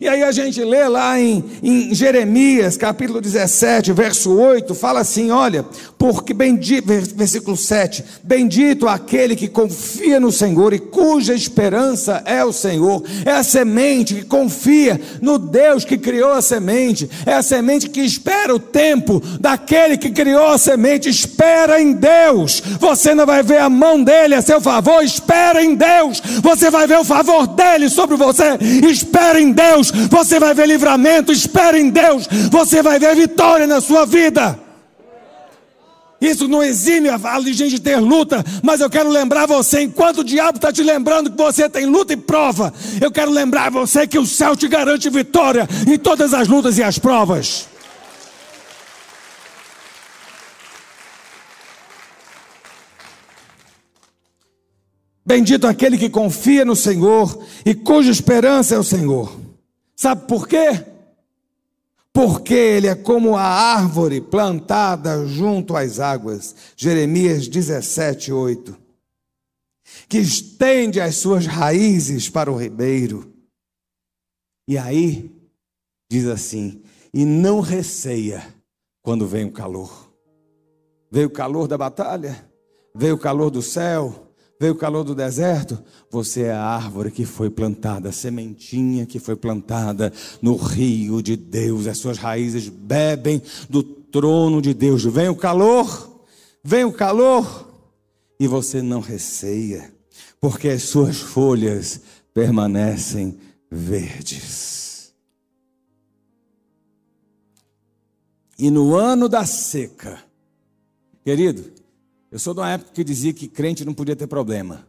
E 0.02 0.08
aí 0.08 0.24
a 0.24 0.32
gente 0.32 0.64
lê 0.64 0.88
lá 0.88 1.20
em, 1.20 1.44
em, 1.62 1.94
Jeremias, 1.94 2.78
capítulo 2.78 3.20
17, 3.20 3.92
verso 3.92 4.34
8, 4.34 4.74
fala 4.74 5.02
assim: 5.02 5.30
olha, 5.30 5.66
porque 5.98 6.34
bendito, 6.34 6.88
versículo 6.88 7.58
7, 7.58 8.06
bendito 8.24 8.88
aquele 8.88 9.36
que 9.36 9.50
confia 9.50 10.18
no 10.18 10.32
Senhor 10.32 10.72
e 10.74 10.80
cuja 10.80 11.34
esperança 11.34 12.22
é 12.24 12.46
o 12.46 12.54
Senhor, 12.54 13.04
é 13.26 13.32
a 13.32 13.44
semente 13.44 14.16
que 14.16 14.24
confia 14.24 15.02
no 15.22 15.38
Deus 15.38 15.84
que 15.84 15.98
criou 15.98 16.32
a 16.32 16.42
semente, 16.42 17.10
é 17.26 17.34
a 17.34 17.44
semente 17.44 17.90
que 17.90 18.00
espera 18.00 18.56
o 18.56 18.60
tempo 18.60 19.22
daquele 19.38 19.98
que 19.98 20.12
criou 20.12 20.48
a 20.48 20.58
semente, 20.58 21.10
espera 21.10 21.82
em 21.82 21.92
Deus. 21.92 22.64
Você 22.80 23.14
não 23.14 23.26
vai 23.26 23.44
ver 23.44 23.58
a 23.58 23.70
mão 23.70 24.02
dele 24.02 24.36
a 24.36 24.42
seu 24.42 24.62
favor, 24.62 25.04
espera 25.04 25.62
em 25.62 25.76
Deus. 25.76 26.22
Você 26.42 26.70
vai 26.70 26.88
ver 26.88 27.00
o 27.00 27.04
favor 27.04 27.46
dele 27.48 27.90
sobre 27.90 28.16
você, 28.16 28.58
espera 28.90 29.42
em 29.42 29.52
Deus 29.52 29.89
você 29.92 30.40
vai 30.40 30.54
ver 30.54 30.68
livramento, 30.68 31.32
espere 31.32 31.80
em 31.80 31.90
Deus, 31.90 32.28
você 32.52 32.82
vai 32.82 33.00
ver 33.00 33.16
vitória 33.16 33.68
na 33.68 33.82
sua 33.82 34.06
vida. 34.06 34.60
Isso 36.22 36.50
não 36.50 36.62
exime 36.62 37.08
a 37.08 37.40
gente 37.46 37.70
de 37.70 37.80
ter 37.80 37.98
luta, 37.98 38.44
mas 38.62 38.82
eu 38.82 38.90
quero 38.90 39.10
lembrar 39.10 39.46
você, 39.46 39.84
enquanto 39.84 40.20
o 40.20 40.24
diabo 40.24 40.58
está 40.58 40.72
te 40.72 40.84
lembrando 40.84 41.32
que 41.32 41.38
você 41.38 41.70
tem 41.70 41.86
luta 41.86 42.12
e 42.12 42.18
prova, 42.18 42.74
eu 43.00 43.10
quero 43.10 43.32
lembrar 43.32 43.72
você 43.72 44.06
que 44.06 44.20
o 44.20 44.26
céu 44.26 44.54
te 44.54 44.68
garante 44.68 45.10
vitória 45.10 45.68
em 45.88 45.98
todas 45.98 46.34
as 46.34 46.48
lutas 46.48 46.78
e 46.78 46.84
as 46.84 47.00
provas. 47.00 47.68
Bendito 55.26 55.68
aquele 55.68 55.98
que 55.98 56.10
confia 56.10 56.66
no 56.66 56.76
Senhor 56.76 57.46
e 57.64 57.76
cuja 57.76 58.12
esperança 58.12 58.76
é 58.76 58.80
o 58.80 58.84
Senhor. 58.84 59.39
Sabe 60.00 60.28
por 60.28 60.48
quê? 60.48 60.86
Porque 62.14 62.54
ele 62.54 62.88
é 62.88 62.96
como 62.96 63.36
a 63.36 63.44
árvore 63.44 64.22
plantada 64.22 65.28
junto 65.28 65.76
às 65.76 66.00
águas. 66.00 66.56
Jeremias 66.78 67.50
17, 67.50 68.32
8. 68.32 68.78
Que 70.08 70.20
estende 70.20 71.02
as 71.02 71.18
suas 71.18 71.46
raízes 71.46 72.30
para 72.30 72.50
o 72.50 72.56
ribeiro. 72.56 73.30
E 74.70 74.78
aí, 74.78 75.36
diz 76.10 76.28
assim: 76.28 76.82
e 77.14 77.26
não 77.26 77.60
receia 77.60 78.56
quando 79.02 79.28
vem 79.28 79.48
o 79.48 79.52
calor. 79.52 80.14
Veio 81.12 81.28
o 81.28 81.34
calor 81.34 81.68
da 81.68 81.78
batalha, 81.78 82.50
veio 82.96 83.16
o 83.16 83.20
calor 83.20 83.50
do 83.50 83.62
céu, 83.62 84.29
Veio 84.60 84.74
o 84.74 84.78
calor 84.78 85.06
do 85.06 85.16
deserto? 85.16 85.82
Você 86.12 86.44
é 86.44 86.52
a 86.52 86.62
árvore 86.62 87.12
que 87.12 87.24
foi 87.24 87.50
plantada, 87.50 88.10
a 88.10 88.12
sementinha 88.12 89.06
que 89.06 89.18
foi 89.18 89.38
plantada 89.38 90.12
no 90.42 90.58
rio 90.58 91.22
de 91.22 91.38
Deus. 91.38 91.88
As 91.88 91.98
suas 91.98 92.18
raízes 92.18 92.68
bebem 92.68 93.42
do 93.70 93.82
trono 93.82 94.62
de 94.62 94.74
Deus. 94.74 95.06
Vem 95.06 95.30
o 95.30 95.36
calor, 95.36 96.26
vem 96.62 96.84
o 96.84 96.92
calor, 96.92 97.72
e 98.38 98.48
você 98.48 98.82
não 98.82 99.00
receia, 99.00 99.94
porque 100.42 100.68
as 100.68 100.84
suas 100.84 101.18
folhas 101.18 102.02
permanecem 102.34 103.40
verdes. 103.72 105.14
E 108.58 108.70
no 108.70 108.94
ano 108.94 109.30
da 109.30 109.46
seca, 109.46 110.22
querido, 111.24 111.79
eu 112.32 112.38
sou 112.38 112.54
de 112.54 112.60
uma 112.60 112.70
época 112.70 112.92
que 112.94 113.04
dizia 113.04 113.34
que 113.34 113.48
crente 113.48 113.84
não 113.84 113.94
podia 113.94 114.16
ter 114.16 114.28
problema. 114.28 114.88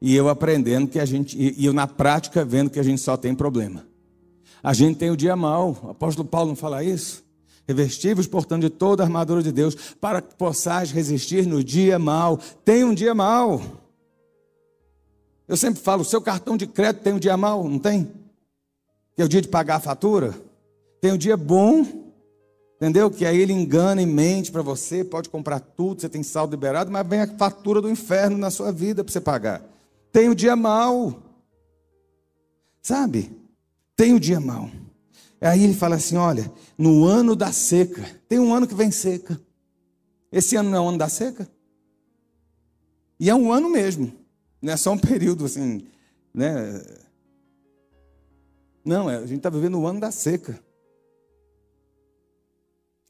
E 0.00 0.14
eu 0.14 0.28
aprendendo 0.28 0.88
que 0.88 0.98
a 0.98 1.04
gente, 1.04 1.36
e 1.38 1.64
eu 1.64 1.72
na 1.72 1.86
prática 1.86 2.44
vendo 2.44 2.70
que 2.70 2.80
a 2.80 2.82
gente 2.82 3.00
só 3.00 3.16
tem 3.16 3.34
problema. 3.34 3.86
A 4.62 4.72
gente 4.74 4.98
tem 4.98 5.10
o 5.10 5.16
dia 5.16 5.36
mal. 5.36 5.78
O 5.82 5.90
apóstolo 5.90 6.28
Paulo 6.28 6.48
não 6.48 6.56
fala 6.56 6.82
isso? 6.82 7.24
Revestivos, 7.66 8.26
portanto, 8.26 8.62
de 8.62 8.70
toda 8.70 9.02
a 9.02 9.06
armadura 9.06 9.42
de 9.42 9.52
Deus, 9.52 9.74
para 10.00 10.20
que 10.20 10.34
possais 10.34 10.90
resistir 10.90 11.46
no 11.46 11.62
dia 11.62 11.98
mal. 11.98 12.38
Tem 12.64 12.84
um 12.84 12.94
dia 12.94 13.14
mal. 13.14 13.62
Eu 15.48 15.56
sempre 15.56 15.80
falo, 15.80 16.04
seu 16.04 16.20
cartão 16.20 16.56
de 16.56 16.66
crédito 16.66 17.02
tem 17.02 17.12
um 17.12 17.18
dia 17.18 17.36
mal, 17.36 17.68
não 17.68 17.78
tem? 17.78 18.10
Que 19.14 19.22
é 19.22 19.24
o 19.24 19.28
dia 19.28 19.40
de 19.40 19.48
pagar 19.48 19.76
a 19.76 19.80
fatura. 19.80 20.34
Tem 21.00 21.12
um 21.12 21.16
dia 21.16 21.36
bom 21.36 22.05
Entendeu? 22.76 23.10
Que 23.10 23.24
aí 23.24 23.38
ele 23.38 23.52
engana 23.52 24.02
e 24.02 24.06
mente 24.06 24.52
para 24.52 24.60
você, 24.60 25.02
pode 25.02 25.30
comprar 25.30 25.60
tudo, 25.60 26.00
você 26.00 26.08
tem 26.08 26.22
saldo 26.22 26.50
liberado, 26.50 26.90
mas 26.90 27.06
vem 27.06 27.20
a 27.20 27.26
fatura 27.26 27.80
do 27.80 27.90
inferno 27.90 28.36
na 28.36 28.50
sua 28.50 28.70
vida 28.70 29.02
para 29.02 29.12
você 29.12 29.20
pagar. 29.20 29.62
Tem 30.12 30.28
o 30.28 30.34
dia 30.34 30.54
mal. 30.54 31.22
Sabe? 32.82 33.30
Tem 33.96 34.12
o 34.12 34.20
dia 34.20 34.38
mal. 34.38 34.70
Aí 35.40 35.64
ele 35.64 35.74
fala 35.74 35.96
assim: 35.96 36.16
olha, 36.16 36.52
no 36.76 37.04
ano 37.04 37.34
da 37.34 37.50
seca, 37.50 38.04
tem 38.28 38.38
um 38.38 38.52
ano 38.52 38.66
que 38.66 38.74
vem 38.74 38.90
seca. 38.90 39.40
Esse 40.30 40.56
ano 40.56 40.70
não 40.70 40.78
é 40.78 40.80
o 40.80 40.88
ano 40.88 40.98
da 40.98 41.08
seca? 41.08 41.48
E 43.18 43.30
é 43.30 43.34
um 43.34 43.50
ano 43.50 43.70
mesmo, 43.70 44.12
não 44.60 44.74
é 44.74 44.76
só 44.76 44.92
um 44.92 44.98
período 44.98 45.46
assim, 45.46 45.86
né? 46.34 46.82
Não, 48.84 49.10
é, 49.10 49.16
a 49.16 49.26
gente 49.26 49.38
está 49.38 49.48
vivendo 49.48 49.80
o 49.80 49.86
ano 49.86 49.98
da 49.98 50.10
seca. 50.10 50.60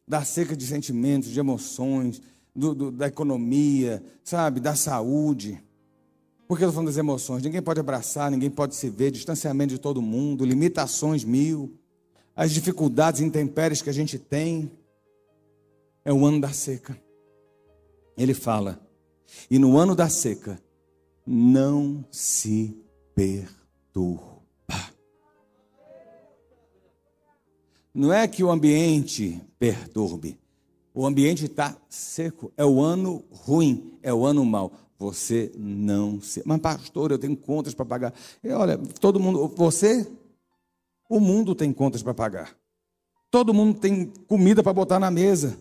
Da 0.07 0.25
seca 0.25 0.57
de 0.57 0.67
sentimentos, 0.67 1.31
de 1.31 1.39
emoções, 1.41 2.23
do, 2.55 2.75
do, 2.75 2.91
da 2.91 3.07
economia, 3.07 4.03
sabe, 4.25 4.61
da 4.61 4.75
saúde. 4.75 5.63
Por 6.47 6.57
que 6.57 6.65
eu 6.65 6.69
estou 6.69 6.75
falando 6.75 6.89
das 6.89 6.97
emoções? 6.97 7.43
Ninguém 7.43 7.61
pode 7.61 7.81
abraçar, 7.81 8.31
ninguém 8.31 8.51
pode 8.51 8.77
se 8.77 8.89
ver, 8.89 9.11
distanciamento 9.11 9.75
de 9.75 9.81
todo 9.81 10.01
mundo, 10.01 10.45
limitações 10.45 11.25
mil, 11.25 11.77
as 12.35 12.53
dificuldades 12.53 13.21
intempéries 13.21 13.83
que 13.83 13.91
a 13.91 13.93
gente 13.93 14.19
tem. 14.19 14.71
É 16.05 16.13
o 16.13 16.25
ano 16.25 16.41
da 16.41 16.53
seca. 16.53 16.97
Ele 18.17 18.33
fala, 18.33 18.81
e 19.51 19.59
no 19.59 19.77
ano 19.77 19.95
da 19.95 20.09
seca, 20.09 20.61
não 21.27 22.05
se 22.13 22.77
perturba. 23.15 24.36
Não 27.97 28.13
é 28.13 28.29
que 28.29 28.45
o 28.45 28.51
ambiente 28.51 29.41
perturbe. 29.59 30.39
O 30.93 31.07
ambiente 31.07 31.47
está 31.47 31.77
seco. 31.89 32.53
É 32.57 32.65
o 32.65 32.81
ano 32.81 33.25
ruim, 33.31 33.99
é 34.03 34.13
o 34.13 34.27
ano 34.27 34.45
mau 34.45 34.71
você 34.99 35.53
não 35.57 36.21
se. 36.21 36.43
Mas, 36.45 36.61
pastor, 36.61 37.11
eu 37.11 37.19
tenho 37.19 37.37
contas 37.37 37.75
para 37.75 37.85
pagar. 37.85 38.15
E, 38.43 38.51
olha, 38.51 38.79
todo 39.01 39.21
mundo. 39.21 39.49
Você, 39.57 40.07
o 41.09 41.21
mundo 41.21 41.55
tem 41.55 41.73
contas 41.73 42.03
para 42.03 42.15
pagar. 42.15 42.57
Todo 43.31 43.53
mundo 43.53 43.79
tem 43.79 44.07
comida 44.27 44.63
para 44.63 44.73
botar 44.73 44.99
na 44.99 45.11
mesa. 45.11 45.59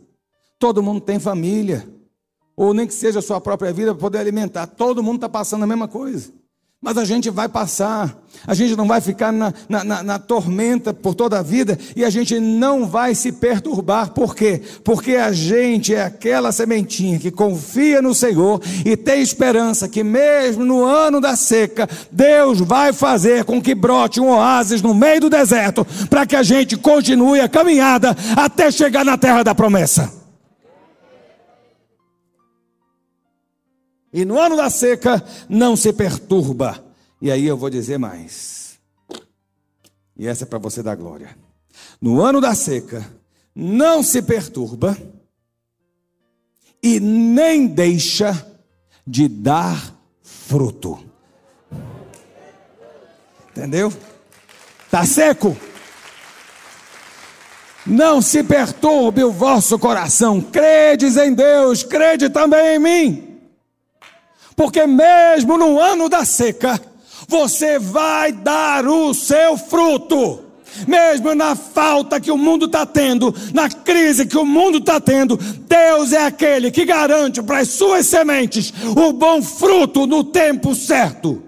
Todo 0.60 0.84
mundo 0.84 1.02
tem 1.02 1.20
família. 1.20 1.88
Ou 2.56 2.74
nem 2.74 2.88
que 2.88 2.94
seja 2.94 3.20
a 3.20 3.22
sua 3.22 3.42
própria 3.42 3.74
vida 3.74 3.94
para 3.94 4.02
poder 4.02 4.20
alimentar. 4.20 4.68
Todo 4.68 5.04
mundo 5.04 5.16
está 5.16 5.30
passando 5.30 5.64
a 5.64 5.68
mesma 5.68 5.88
coisa. 5.88 6.32
Mas 6.82 6.98
a 7.00 7.06
gente 7.06 7.32
vai 7.32 7.50
passar, 7.50 8.16
a 8.46 8.54
gente 8.54 8.76
não 8.76 8.88
vai 8.88 9.02
ficar 9.02 9.32
na, 9.32 9.52
na, 9.68 9.84
na, 9.84 10.04
na, 10.04 10.20
tormenta 10.20 10.94
por 10.94 11.16
toda 11.16 11.40
a 11.40 11.42
vida 11.42 11.80
e 11.96 12.06
a 12.06 12.12
gente 12.12 12.40
não 12.40 12.86
vai 12.86 13.16
se 13.16 13.32
perturbar. 13.32 14.12
Por 14.12 14.36
quê? 14.36 14.62
Porque 14.84 15.16
a 15.16 15.32
gente 15.32 15.96
é 15.96 16.04
aquela 16.04 16.52
sementinha 16.52 17.18
que 17.18 17.32
confia 17.32 18.04
no 18.04 18.14
Senhor 18.14 18.62
e 18.86 18.96
tem 18.96 19.22
esperança 19.22 19.90
que, 19.90 20.04
mesmo 20.04 20.64
no 20.64 20.84
ano 20.84 21.20
da 21.20 21.36
seca, 21.36 21.90
Deus 22.12 22.60
vai 22.60 22.94
fazer 22.94 23.46
com 23.46 23.60
que 23.60 23.74
brote 23.74 24.20
um 24.20 24.30
oásis 24.30 24.82
no 24.82 24.94
meio 24.94 25.22
do 25.22 25.30
deserto 25.30 25.86
para 26.08 26.26
que 26.26 26.36
a 26.36 26.44
gente 26.44 26.78
continue 26.78 27.40
a 27.40 27.50
caminhada 27.50 28.16
até 28.36 28.70
chegar 28.70 29.04
na 29.04 29.18
terra 29.18 29.42
da 29.42 29.56
promessa. 29.56 30.25
E 34.16 34.24
no 34.24 34.40
ano 34.40 34.56
da 34.56 34.70
seca 34.70 35.22
não 35.50 35.76
se 35.76 35.92
perturba. 35.92 36.82
E 37.22 37.30
aí 37.30 37.46
eu 37.46 37.58
vou 37.58 37.70
dizer 37.70 37.98
mais. 37.98 38.80
E 40.16 40.26
essa 40.26 40.46
é 40.46 40.48
para 40.48 40.58
você 40.58 40.82
dar 40.82 40.96
glória. 40.96 41.38
No 42.00 42.22
ano 42.22 42.40
da 42.40 42.56
seca 42.56 43.06
não 43.54 44.02
se 44.02 44.22
perturba 44.22 44.98
e 46.82 46.98
nem 47.02 47.68
deixa 47.68 48.48
de 49.06 49.28
dar 49.28 49.94
fruto. 50.24 50.98
Entendeu? 53.52 53.92
Tá 54.90 55.06
seco? 55.06 55.58
Não 57.86 58.22
se 58.22 58.42
perturbe 58.46 59.26
o 59.26 59.32
vosso 59.34 59.78
coração. 59.78 60.40
Credes 60.40 61.18
em 61.18 61.34
Deus, 61.34 61.84
crede 61.84 62.30
também 62.30 62.78
em 62.78 62.80
mim. 62.80 63.35
Porque 64.56 64.88
mesmo 64.88 65.58
no 65.58 65.80
ano 65.80 66.08
da 66.08 66.24
seca, 66.24 66.80
você 67.28 67.78
vai 67.78 68.32
dar 68.32 68.88
o 68.88 69.14
seu 69.14 69.58
fruto. 69.58 70.44
Mesmo 70.88 71.34
na 71.34 71.56
falta 71.56 72.20
que 72.20 72.30
o 72.30 72.38
mundo 72.38 72.66
está 72.66 72.86
tendo, 72.86 73.34
na 73.54 73.70
crise 73.70 74.26
que 74.26 74.38
o 74.38 74.46
mundo 74.46 74.80
está 74.80 75.00
tendo, 75.00 75.38
Deus 75.38 76.12
é 76.12 76.26
aquele 76.26 76.70
que 76.70 76.86
garante 76.86 77.42
para 77.42 77.60
as 77.60 77.70
suas 77.70 78.06
sementes 78.06 78.74
o 78.96 79.14
bom 79.14 79.42
fruto 79.42 80.06
no 80.06 80.24
tempo 80.24 80.76
certo. 80.76 81.42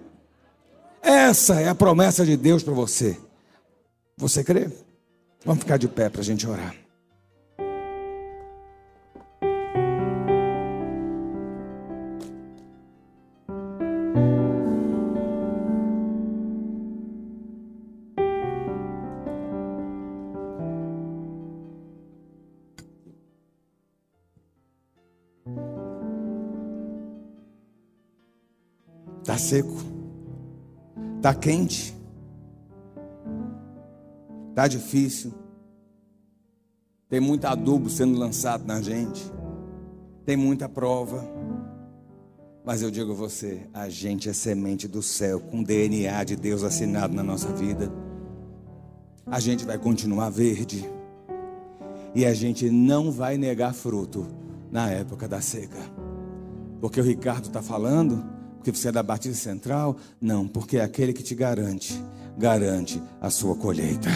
Essa 1.01 1.61
é 1.61 1.67
a 1.67 1.75
promessa 1.75 2.25
de 2.25 2.37
Deus 2.37 2.63
para 2.63 2.73
você. 2.73 3.17
Você 4.17 4.43
crê? 4.43 4.69
Vamos 5.45 5.59
ficar 5.59 5.77
de 5.77 5.87
pé 5.87 6.09
para 6.09 6.21
a 6.21 6.23
gente 6.23 6.47
orar. 6.47 6.86
Está 29.37 29.49
seco, 29.49 29.77
está 31.17 31.35
quente, 31.35 31.95
está 34.49 34.67
difícil, 34.67 35.31
tem 37.07 37.19
muito 37.19 37.45
adubo 37.45 37.87
sendo 37.87 38.17
lançado 38.17 38.65
na 38.65 38.81
gente, 38.81 39.31
tem 40.25 40.35
muita 40.35 40.67
prova. 40.67 41.23
Mas 42.65 42.81
eu 42.81 42.89
digo 42.89 43.11
a 43.11 43.15
você, 43.15 43.61
a 43.71 43.87
gente 43.89 44.27
é 44.27 44.33
semente 44.33 44.87
do 44.87 45.03
céu, 45.03 45.39
com 45.39 45.61
DNA 45.61 46.23
de 46.23 46.35
Deus 46.35 46.63
assinado 46.63 47.13
na 47.13 47.21
nossa 47.21 47.49
vida. 47.53 47.93
A 49.27 49.39
gente 49.39 49.65
vai 49.65 49.77
continuar 49.77 50.31
verde. 50.31 50.83
E 52.15 52.25
a 52.25 52.33
gente 52.33 52.71
não 52.71 53.11
vai 53.11 53.37
negar 53.37 53.75
fruto 53.75 54.25
na 54.71 54.89
época 54.89 55.27
da 55.27 55.41
seca. 55.41 55.77
Porque 56.81 56.99
o 56.99 57.03
Ricardo 57.03 57.45
está 57.45 57.61
falando 57.61 58.36
porque 58.67 58.79
você 58.79 58.89
é 58.89 58.91
da 58.91 59.01
Batista 59.01 59.49
Central? 59.49 59.95
Não, 60.19 60.45
porque 60.45 60.77
é 60.77 60.83
aquele 60.83 61.13
que 61.13 61.23
te 61.23 61.33
garante, 61.33 62.03
garante 62.37 63.01
a 63.21 63.29
sua 63.29 63.55
colheita. 63.55 64.09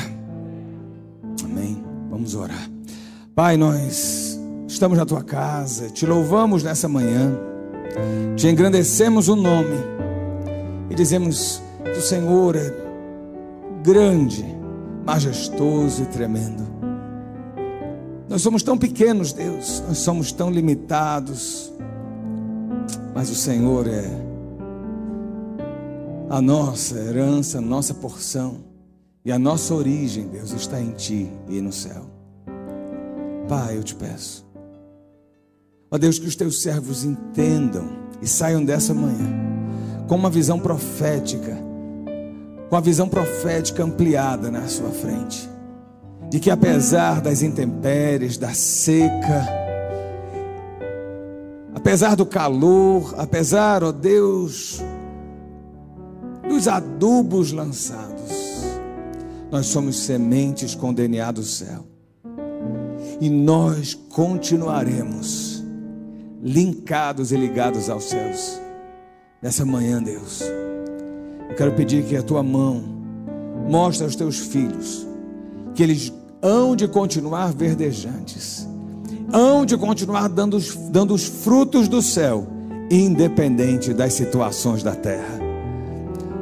Amém? 1.45 1.81
Vamos 2.09 2.35
orar. 2.35 2.69
Pai, 3.33 3.55
nós 3.55 4.37
estamos 4.67 4.97
na 4.97 5.05
tua 5.05 5.23
casa, 5.23 5.89
te 5.89 6.05
louvamos 6.05 6.63
nessa 6.63 6.89
manhã, 6.89 7.33
te 8.35 8.49
engrandecemos 8.49 9.29
o 9.29 9.37
nome 9.37 9.77
e 10.89 10.95
dizemos 10.95 11.61
que 11.85 11.99
o 11.99 12.01
Senhor 12.01 12.57
é 12.57 12.73
grande, 13.81 14.43
majestoso 15.05 16.03
e 16.03 16.05
tremendo. 16.07 16.67
Nós 18.27 18.41
somos 18.41 18.63
tão 18.63 18.77
pequenos, 18.77 19.31
Deus, 19.31 19.81
nós 19.87 19.99
somos 19.99 20.33
tão 20.33 20.49
limitados, 20.49 21.71
mas 23.15 23.29
o 23.29 23.35
Senhor 23.35 23.87
é 23.87 24.30
a 26.31 26.41
nossa 26.41 26.95
herança, 26.97 27.57
a 27.57 27.61
nossa 27.61 27.93
porção 27.93 28.63
e 29.25 29.33
a 29.33 29.37
nossa 29.37 29.75
origem, 29.75 30.29
Deus, 30.29 30.53
está 30.53 30.79
em 30.79 30.91
Ti 30.91 31.29
e 31.49 31.59
no 31.59 31.73
céu. 31.73 32.05
Pai, 33.49 33.75
eu 33.75 33.83
te 33.83 33.93
peço. 33.93 34.47
Ó 35.91 35.97
Deus, 35.97 36.17
que 36.17 36.27
os 36.27 36.35
teus 36.37 36.61
servos 36.61 37.03
entendam 37.03 37.85
e 38.21 38.27
saiam 38.27 38.63
dessa 38.63 38.93
manhã 38.93 39.29
com 40.07 40.15
uma 40.15 40.29
visão 40.29 40.57
profética, 40.57 41.57
com 42.69 42.77
a 42.77 42.79
visão 42.79 43.09
profética 43.09 43.83
ampliada 43.83 44.49
na 44.49 44.69
sua 44.69 44.89
frente, 44.89 45.49
de 46.29 46.39
que 46.39 46.49
apesar 46.49 47.19
das 47.19 47.41
intempéries, 47.41 48.37
da 48.37 48.53
seca, 48.53 49.45
apesar 51.75 52.15
do 52.15 52.25
calor, 52.25 53.15
apesar, 53.17 53.83
ó 53.83 53.91
Deus, 53.91 54.81
dos 56.51 56.67
adubos 56.67 57.53
lançados. 57.53 58.65
Nós 59.49 59.67
somos 59.67 59.97
sementes 59.97 60.75
com 60.75 60.93
DNA 60.93 61.31
do 61.31 61.43
céu. 61.43 61.85
E 63.21 63.29
nós 63.29 63.93
continuaremos 63.93 65.63
linkados 66.43 67.31
e 67.31 67.37
ligados 67.37 67.89
aos 67.89 68.03
céus. 68.03 68.59
Nessa 69.41 69.65
manhã, 69.65 70.03
Deus, 70.03 70.41
eu 71.49 71.55
quero 71.55 71.71
pedir 71.71 72.03
que 72.03 72.17
a 72.17 72.21
tua 72.21 72.43
mão 72.43 72.83
mostre 73.69 74.03
aos 74.03 74.15
teus 74.15 74.39
filhos 74.39 75.07
que 75.73 75.81
eles 75.81 76.11
hão 76.41 76.75
de 76.75 76.85
continuar 76.85 77.53
verdejantes, 77.53 78.67
hão 79.31 79.65
de 79.65 79.77
continuar 79.77 80.27
dando, 80.27 80.57
dando 80.89 81.13
os 81.13 81.23
frutos 81.23 81.87
do 81.87 82.01
céu, 82.01 82.45
independente 82.89 83.93
das 83.93 84.13
situações 84.13 84.83
da 84.83 84.93
terra. 84.93 85.40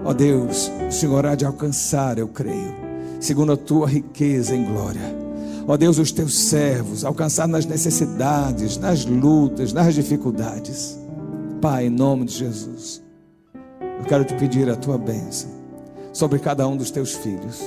Ó 0.09 0.13
Deus, 0.13 0.71
o 0.87 0.91
Senhor 0.91 1.23
há 1.23 1.35
de 1.35 1.45
alcançar, 1.45 2.17
eu 2.17 2.27
creio, 2.27 2.75
segundo 3.19 3.51
a 3.51 3.55
tua 3.55 3.85
riqueza 3.85 4.55
em 4.55 4.65
glória. 4.65 5.03
ó 5.67 5.77
Deus, 5.77 5.99
os 5.99 6.11
teus 6.11 6.35
servos, 6.35 7.05
alcançar 7.05 7.47
nas 7.47 7.63
necessidades, 7.63 8.75
nas 8.75 9.05
lutas, 9.05 9.71
nas 9.71 9.93
dificuldades. 9.93 10.97
Pai, 11.61 11.85
em 11.85 11.89
nome 11.91 12.25
de 12.25 12.33
Jesus, 12.33 13.03
eu 13.99 14.03
quero 14.05 14.25
te 14.25 14.33
pedir 14.33 14.67
a 14.67 14.75
tua 14.75 14.97
bênção 14.97 15.51
sobre 16.11 16.39
cada 16.39 16.67
um 16.67 16.75
dos 16.75 16.89
teus 16.89 17.13
filhos, 17.13 17.61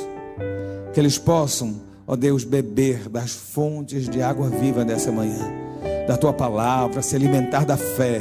que 0.93 0.99
eles 0.99 1.18
possam, 1.18 1.76
ó 2.09 2.16
Deus, 2.16 2.43
beber 2.43 3.09
das 3.09 3.30
fontes 3.30 4.09
de 4.09 4.20
água 4.20 4.49
viva 4.49 4.84
nessa 4.84 5.12
manhã, 5.12 5.49
da 6.09 6.16
tua 6.16 6.32
palavra, 6.32 7.03
se 7.03 7.14
alimentar 7.14 7.64
da 7.64 7.76
fé. 7.76 8.20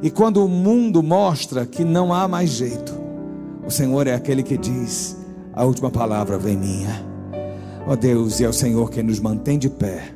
E 0.00 0.08
quando 0.08 0.44
o 0.44 0.48
mundo 0.48 1.02
mostra 1.02 1.66
que 1.66 1.82
não 1.82 2.14
há 2.14 2.28
mais 2.28 2.50
jeito, 2.50 2.99
o 3.70 3.72
Senhor 3.72 4.08
é 4.08 4.14
aquele 4.14 4.42
que 4.42 4.58
diz: 4.58 5.16
a 5.52 5.64
última 5.64 5.90
palavra 5.90 6.36
vem 6.36 6.56
minha. 6.56 7.06
Ó 7.86 7.94
Deus, 7.94 8.40
e 8.40 8.44
é 8.44 8.48
o 8.48 8.52
Senhor 8.52 8.90
quem 8.90 9.04
nos 9.04 9.20
mantém 9.20 9.58
de 9.58 9.70
pé, 9.70 10.12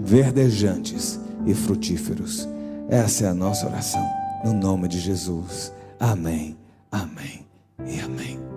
verdejantes 0.00 1.18
e 1.46 1.54
frutíferos. 1.54 2.48
Essa 2.88 3.26
é 3.26 3.28
a 3.28 3.34
nossa 3.34 3.66
oração, 3.66 4.04
no 4.44 4.52
nome 4.52 4.88
de 4.88 4.98
Jesus. 4.98 5.72
Amém, 6.00 6.56
amém 6.90 7.46
e 7.86 8.00
amém. 8.00 8.49